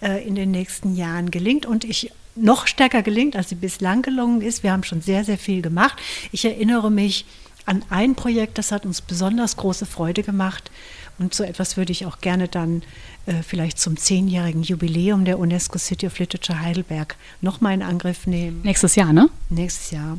äh, 0.00 0.26
in 0.26 0.34
den 0.34 0.50
nächsten 0.50 0.96
Jahren 0.96 1.30
gelingt 1.30 1.66
und 1.66 1.84
ich 1.84 2.10
noch 2.34 2.66
stärker 2.66 3.02
gelingt, 3.02 3.36
als 3.36 3.48
sie 3.48 3.54
bislang 3.54 4.02
gelungen 4.02 4.42
ist. 4.42 4.62
Wir 4.62 4.72
haben 4.72 4.84
schon 4.84 5.02
sehr, 5.02 5.24
sehr 5.24 5.38
viel 5.38 5.62
gemacht. 5.62 5.98
Ich 6.32 6.44
erinnere 6.44 6.90
mich 6.90 7.26
an 7.66 7.84
ein 7.90 8.14
Projekt, 8.14 8.58
das 8.58 8.72
hat 8.72 8.86
uns 8.86 9.00
besonders 9.00 9.56
große 9.56 9.86
Freude 9.86 10.22
gemacht. 10.22 10.70
Und 11.18 11.34
so 11.34 11.42
etwas 11.42 11.76
würde 11.76 11.90
ich 11.92 12.06
auch 12.06 12.20
gerne 12.20 12.46
dann 12.46 12.82
äh, 13.26 13.42
vielleicht 13.42 13.78
zum 13.78 13.96
zehnjährigen 13.96 14.62
Jubiläum 14.62 15.24
der 15.24 15.38
UNESCO 15.38 15.78
City 15.78 16.06
of 16.06 16.18
Literature 16.18 16.60
Heidelberg 16.60 17.16
nochmal 17.40 17.74
in 17.74 17.82
Angriff 17.82 18.26
nehmen. 18.26 18.62
Nächstes 18.62 18.94
Jahr, 18.94 19.12
ne? 19.12 19.28
Nächstes 19.50 19.90
Jahr. 19.90 20.18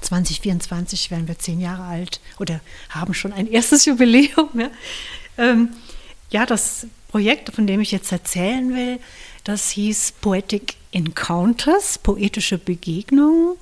2024 0.00 1.10
werden 1.10 1.28
wir 1.28 1.38
zehn 1.38 1.60
Jahre 1.60 1.84
alt 1.84 2.20
oder 2.38 2.60
haben 2.90 3.14
schon 3.14 3.32
ein 3.32 3.46
erstes 3.46 3.84
Jubiläum. 3.86 4.48
Ja, 4.54 4.70
ähm, 5.38 5.70
ja 6.30 6.46
das 6.46 6.86
Projekt, 7.08 7.54
von 7.54 7.66
dem 7.66 7.80
ich 7.80 7.90
jetzt 7.90 8.12
erzählen 8.12 8.74
will, 8.74 9.00
das 9.44 9.70
hieß 9.70 10.12
Poetic 10.20 10.76
Encounters, 10.92 11.98
poetische 11.98 12.58
Begegnungen. 12.58 13.56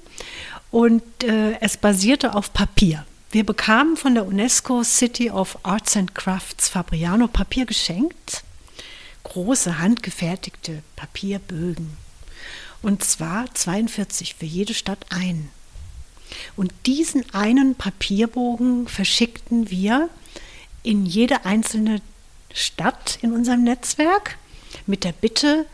Und 0.71 1.03
äh, 1.23 1.59
es 1.61 1.77
basierte 1.77 2.35
auf 2.35 2.53
Papier. 2.53 3.07
Wir 3.31 3.45
bekamen 3.45 3.97
von 3.97 4.15
der 4.15 4.27
UNESCO 4.27 4.83
City 4.83 5.31
of 5.31 5.59
Arts 5.63 5.97
and 5.97 6.15
Crafts 6.15 6.69
Fabriano 6.69 7.29
Papier 7.29 7.67
geschenkt. 7.67 8.43
Große 9.25 9.79
handgefertigte 9.79 10.83
Papierbögen. 10.97 11.97
Und 12.83 13.05
zwar 13.05 13.53
42 13.53 14.35
für 14.37 14.47
jede 14.47 14.75
Stadt 14.75 15.07
ein. 15.11 15.51
Und 16.57 16.73
diesen 16.87 17.25
einen 17.35 17.75
Papierbogen 17.75 18.89
verschickten 18.89 19.71
wir 19.71 20.09
in 20.83 21.07
jede 21.07 21.45
einzelne 21.45 22.01
Stadt 22.53 23.19
in 23.23 23.33
unserem 23.33 23.65
Netzwerk 23.65 24.39
mit 24.87 25.05
der 25.05 25.13
Bitte, 25.13 25.67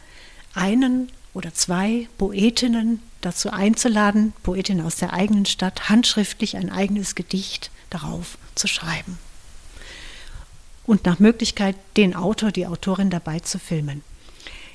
einen 0.55 1.11
oder 1.35 1.55
zwei 1.55 2.09
Poetinnen 2.19 3.01
dazu 3.21 3.51
einzuladen, 3.51 4.33
Poetinnen 4.43 4.85
aus 4.85 4.97
der 4.97 5.13
eigenen 5.13 5.47
Stadt 5.47 5.89
handschriftlich 5.89 6.57
ein 6.57 6.71
eigenes 6.71 7.15
Gedicht 7.15 7.71
darauf 7.91 8.37
zu 8.55 8.67
schreiben. 8.67 9.19
Und 10.85 11.07
nach 11.07 11.21
Möglichkeit 11.21 11.77
den 11.97 12.15
Autor, 12.17 12.51
die 12.51 12.67
Autorin 12.67 13.11
dabei 13.11 13.39
zu 13.41 13.59
filmen. 13.59 14.03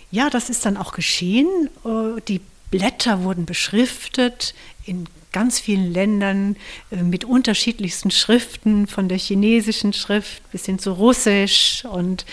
Ja, 0.09 0.29
das 0.29 0.49
ist 0.49 0.65
dann 0.65 0.77
auch 0.77 0.93
geschehen. 0.93 1.47
Äh, 1.83 2.21
die 2.27 2.41
Blätter 2.71 3.23
wurden 3.23 3.45
beschriftet 3.45 4.53
in 4.85 5.05
ganz 5.38 5.60
vielen 5.60 5.93
Ländern 5.93 6.56
äh, 6.89 7.04
mit 7.04 7.23
unterschiedlichsten 7.23 8.10
Schriften, 8.10 8.88
von 8.88 9.08
der 9.08 9.19
chinesischen 9.19 9.93
Schrift 9.93 10.41
bis 10.52 10.65
hin 10.65 10.80
zu 10.80 10.93
Russisch 10.93 11.86
und 11.86 12.26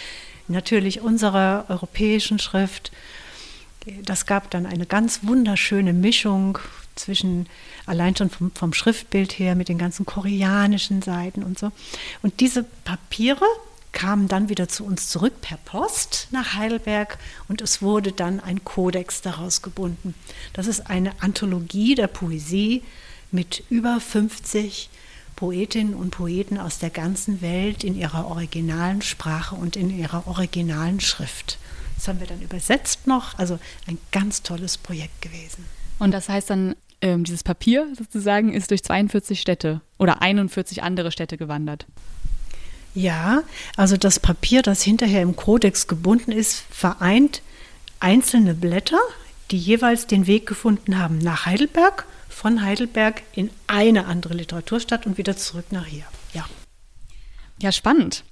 natürlich 0.48 1.02
unserer 1.02 1.66
europäischen 1.68 2.38
Schrift. 2.38 2.92
Das 4.04 4.24
gab 4.24 4.50
dann 4.52 4.64
eine 4.64 4.86
ganz 4.86 5.20
wunderschöne 5.20 5.92
Mischung 5.92 6.56
zwischen 6.94 7.46
allein 7.84 8.16
schon 8.16 8.30
vom, 8.30 8.52
vom 8.54 8.72
Schriftbild 8.72 9.38
her 9.38 9.54
mit 9.54 9.68
den 9.68 9.76
ganzen 9.76 10.06
koreanischen 10.06 11.02
Seiten 11.02 11.42
und 11.42 11.58
so. 11.58 11.72
Und 12.22 12.40
diese 12.40 12.64
Papiere 12.84 13.44
kamen 13.94 14.28
dann 14.28 14.50
wieder 14.50 14.68
zu 14.68 14.84
uns 14.84 15.08
zurück 15.08 15.40
per 15.40 15.56
Post 15.56 16.28
nach 16.30 16.54
Heidelberg 16.54 17.16
und 17.48 17.62
es 17.62 17.80
wurde 17.80 18.12
dann 18.12 18.40
ein 18.40 18.62
Kodex 18.64 19.22
daraus 19.22 19.62
gebunden. 19.62 20.14
Das 20.52 20.66
ist 20.66 20.90
eine 20.90 21.12
Anthologie 21.22 21.94
der 21.94 22.08
Poesie 22.08 22.82
mit 23.30 23.62
über 23.70 24.00
50 24.00 24.90
Poetinnen 25.36 25.94
und 25.94 26.10
Poeten 26.10 26.58
aus 26.58 26.78
der 26.78 26.90
ganzen 26.90 27.40
Welt 27.40 27.82
in 27.82 27.96
ihrer 27.96 28.26
originalen 28.26 29.00
Sprache 29.02 29.54
und 29.54 29.76
in 29.76 29.96
ihrer 29.96 30.26
originalen 30.26 31.00
Schrift. 31.00 31.58
Das 31.96 32.08
haben 32.08 32.20
wir 32.20 32.26
dann 32.26 32.42
übersetzt 32.42 33.06
noch, 33.06 33.38
also 33.38 33.58
ein 33.86 33.98
ganz 34.12 34.42
tolles 34.42 34.76
Projekt 34.76 35.22
gewesen. 35.22 35.64
Und 35.98 36.12
das 36.12 36.28
heißt 36.28 36.50
dann, 36.50 36.74
ähm, 37.00 37.24
dieses 37.24 37.42
Papier 37.42 37.88
sozusagen 37.96 38.52
ist 38.52 38.70
durch 38.70 38.82
42 38.82 39.40
Städte 39.40 39.80
oder 39.98 40.22
41 40.22 40.82
andere 40.82 41.12
Städte 41.12 41.36
gewandert. 41.36 41.86
Ja, 42.94 43.42
also 43.76 43.96
das 43.96 44.20
Papier, 44.20 44.62
das 44.62 44.82
hinterher 44.82 45.22
im 45.22 45.34
Kodex 45.34 45.88
gebunden 45.88 46.30
ist, 46.30 46.64
vereint 46.70 47.42
einzelne 47.98 48.54
Blätter, 48.54 49.00
die 49.50 49.58
jeweils 49.58 50.06
den 50.06 50.26
Weg 50.26 50.46
gefunden 50.46 50.98
haben 50.98 51.18
nach 51.18 51.46
Heidelberg, 51.46 52.06
von 52.28 52.62
Heidelberg 52.62 53.22
in 53.32 53.50
eine 53.66 54.06
andere 54.06 54.34
Literaturstadt 54.34 55.06
und 55.06 55.18
wieder 55.18 55.36
zurück 55.36 55.66
nach 55.70 55.86
hier. 55.86 56.04
Ja. 56.32 56.46
Ja, 57.60 57.72
spannend. 57.72 58.24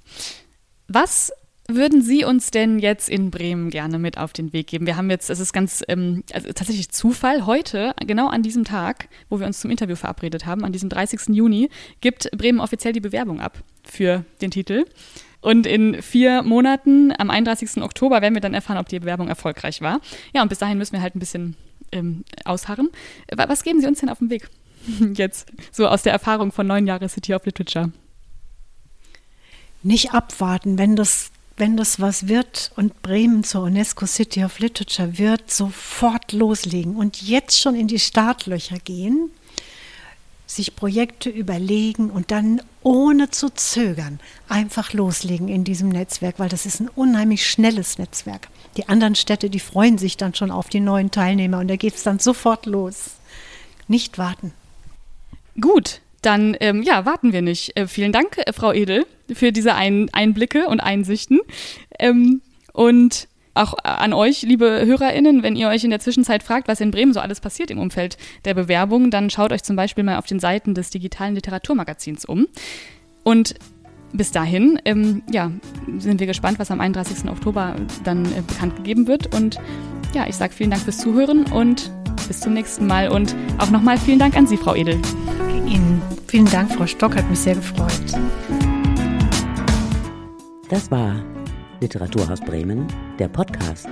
Was 0.87 1.31
würden 1.67 2.01
Sie 2.01 2.25
uns 2.25 2.51
denn 2.51 2.79
jetzt 2.79 3.07
in 3.07 3.31
Bremen 3.31 3.69
gerne 3.69 3.97
mit 3.97 4.17
auf 4.17 4.33
den 4.33 4.51
Weg 4.51 4.67
geben? 4.67 4.85
Wir 4.85 4.97
haben 4.97 5.09
jetzt, 5.09 5.29
es 5.29 5.39
ist 5.39 5.53
ganz 5.53 5.83
ähm, 5.87 6.23
also 6.33 6.51
tatsächlich 6.51 6.89
Zufall, 6.89 7.45
heute, 7.45 7.93
genau 8.05 8.27
an 8.27 8.43
diesem 8.43 8.65
Tag, 8.65 9.07
wo 9.29 9.39
wir 9.39 9.47
uns 9.47 9.61
zum 9.61 9.71
Interview 9.71 9.95
verabredet 9.95 10.45
haben, 10.45 10.65
an 10.65 10.73
diesem 10.73 10.89
30. 10.89 11.29
Juni, 11.29 11.69
gibt 12.01 12.29
Bremen 12.31 12.59
offiziell 12.59 12.91
die 12.91 12.99
Bewerbung 12.99 13.39
ab 13.39 13.63
für 13.83 14.25
den 14.41 14.51
Titel. 14.51 14.85
Und 15.39 15.67
in 15.67 16.01
vier 16.01 16.41
Monaten, 16.41 17.13
am 17.17 17.29
31. 17.29 17.81
Oktober, 17.81 18.21
werden 18.21 18.33
wir 18.33 18.41
dann 18.41 18.53
erfahren, 18.53 18.77
ob 18.77 18.87
die 18.87 18.99
Bewerbung 18.99 19.27
erfolgreich 19.27 19.81
war. 19.81 19.99
Ja, 20.33 20.41
und 20.41 20.47
bis 20.47 20.59
dahin 20.59 20.77
müssen 20.77 20.93
wir 20.93 21.01
halt 21.01 21.15
ein 21.15 21.19
bisschen 21.19 21.55
ähm, 21.91 22.23
ausharren. 22.45 22.89
Was 23.35 23.63
geben 23.63 23.81
Sie 23.81 23.87
uns 23.87 23.99
denn 23.99 24.09
auf 24.09 24.19
den 24.19 24.29
Weg? 24.29 24.49
Jetzt, 25.15 25.51
so 25.71 25.87
aus 25.87 26.03
der 26.03 26.13
Erfahrung 26.13 26.51
von 26.51 26.65
neun 26.65 26.87
Jahren 26.87 27.09
City 27.09 27.33
of 27.33 27.45
Literature. 27.45 27.91
Nicht 29.81 30.13
abwarten, 30.13 30.77
wenn 30.77 30.95
das 30.95 31.32
wenn 31.57 31.77
das 31.77 31.99
was 31.99 32.27
wird 32.27 32.71
und 32.75 33.01
Bremen 33.01 33.43
zur 33.43 33.63
UNESCO 33.63 34.05
City 34.05 34.43
of 34.43 34.59
Literature 34.59 35.17
wird, 35.17 35.51
sofort 35.51 36.31
loslegen 36.31 36.95
und 36.95 37.21
jetzt 37.21 37.59
schon 37.59 37.75
in 37.75 37.87
die 37.87 37.99
Startlöcher 37.99 38.79
gehen, 38.79 39.29
sich 40.47 40.75
Projekte 40.75 41.29
überlegen 41.29 42.09
und 42.09 42.31
dann 42.31 42.61
ohne 42.81 43.29
zu 43.29 43.49
zögern 43.49 44.19
einfach 44.49 44.93
loslegen 44.93 45.47
in 45.47 45.63
diesem 45.63 45.89
Netzwerk, 45.89 46.39
weil 46.39 46.49
das 46.49 46.65
ist 46.65 46.79
ein 46.79 46.89
unheimlich 46.89 47.49
schnelles 47.49 47.97
Netzwerk. 47.97 48.49
Die 48.77 48.89
anderen 48.89 49.15
Städte, 49.15 49.49
die 49.49 49.59
freuen 49.59 49.97
sich 49.97 50.17
dann 50.17 50.33
schon 50.33 50.51
auf 50.51 50.69
die 50.69 50.79
neuen 50.79 51.11
Teilnehmer 51.11 51.59
und 51.59 51.67
da 51.67 51.75
geht 51.75 51.95
es 51.95 52.03
dann 52.03 52.19
sofort 52.19 52.65
los. 52.65 53.11
Nicht 53.87 54.17
warten. 54.17 54.53
Gut, 55.59 56.01
dann 56.25 56.57
ähm, 56.59 56.81
ja, 56.83 57.05
warten 57.05 57.33
wir 57.33 57.41
nicht. 57.41 57.77
Äh, 57.77 57.87
vielen 57.87 58.11
Dank, 58.11 58.37
äh, 58.37 58.53
Frau 58.53 58.73
Edel, 58.73 59.05
für 59.31 59.51
diese 59.51 59.75
Ein 59.75 60.09
Einblicke 60.11 60.67
und 60.67 60.79
Einsichten. 60.79 61.39
Ähm, 61.99 62.41
und 62.73 63.27
auch 63.55 63.75
an 63.83 64.13
euch, 64.13 64.41
liebe 64.41 64.83
HörerInnen, 64.85 65.43
wenn 65.43 65.55
ihr 65.55 65.67
euch 65.67 65.83
in 65.83 65.91
der 65.91 65.99
Zwischenzeit 65.99 66.41
fragt, 66.41 66.67
was 66.67 66.81
in 66.81 66.89
Bremen 66.89 67.13
so 67.13 67.19
alles 67.19 67.39
passiert 67.39 67.69
im 67.69 67.77
Umfeld 67.77 68.17
der 68.45 68.55
Bewerbung, 68.55 69.11
dann 69.11 69.29
schaut 69.29 69.51
euch 69.51 69.63
zum 69.63 69.75
Beispiel 69.75 70.03
mal 70.03 70.17
auf 70.17 70.25
den 70.25 70.39
Seiten 70.39 70.73
des 70.73 70.89
digitalen 70.89 71.35
Literaturmagazins 71.35 72.25
um. 72.25 72.47
Und 73.23 73.53
bis 74.11 74.31
dahin, 74.31 74.79
ähm, 74.85 75.23
ja, 75.29 75.51
sind 75.97 76.19
wir 76.19 76.27
gespannt, 76.27 76.59
was 76.59 76.71
am 76.71 76.79
31. 76.79 77.29
Oktober 77.29 77.75
dann 78.03 78.25
äh, 78.25 78.41
bekannt 78.45 78.75
gegeben 78.77 79.07
wird. 79.07 79.35
Und 79.35 79.59
ja, 80.13 80.27
ich 80.27 80.35
sage 80.35 80.53
vielen 80.53 80.71
Dank 80.71 80.83
fürs 80.83 80.99
Zuhören 80.99 81.45
und 81.51 81.91
bis 82.27 82.39
zum 82.39 82.53
nächsten 82.53 82.87
Mal. 82.87 83.09
Und 83.09 83.35
auch 83.57 83.69
nochmal 83.69 83.97
vielen 83.97 84.19
Dank 84.19 84.35
an 84.37 84.47
Sie, 84.47 84.57
Frau 84.57 84.75
Edel. 84.75 84.99
Ihnen 85.67 86.01
vielen 86.33 86.49
Dank, 86.49 86.73
Frau 86.73 86.87
Stock, 86.87 87.15
hat 87.15 87.29
mich 87.29 87.37
sehr 87.37 87.53
gefreut. 87.53 87.91
Das 90.67 90.89
war 90.89 91.23
Literaturhaus 91.79 92.41
Bremen, 92.41 92.87
der 93.19 93.27
Podcast. 93.27 93.87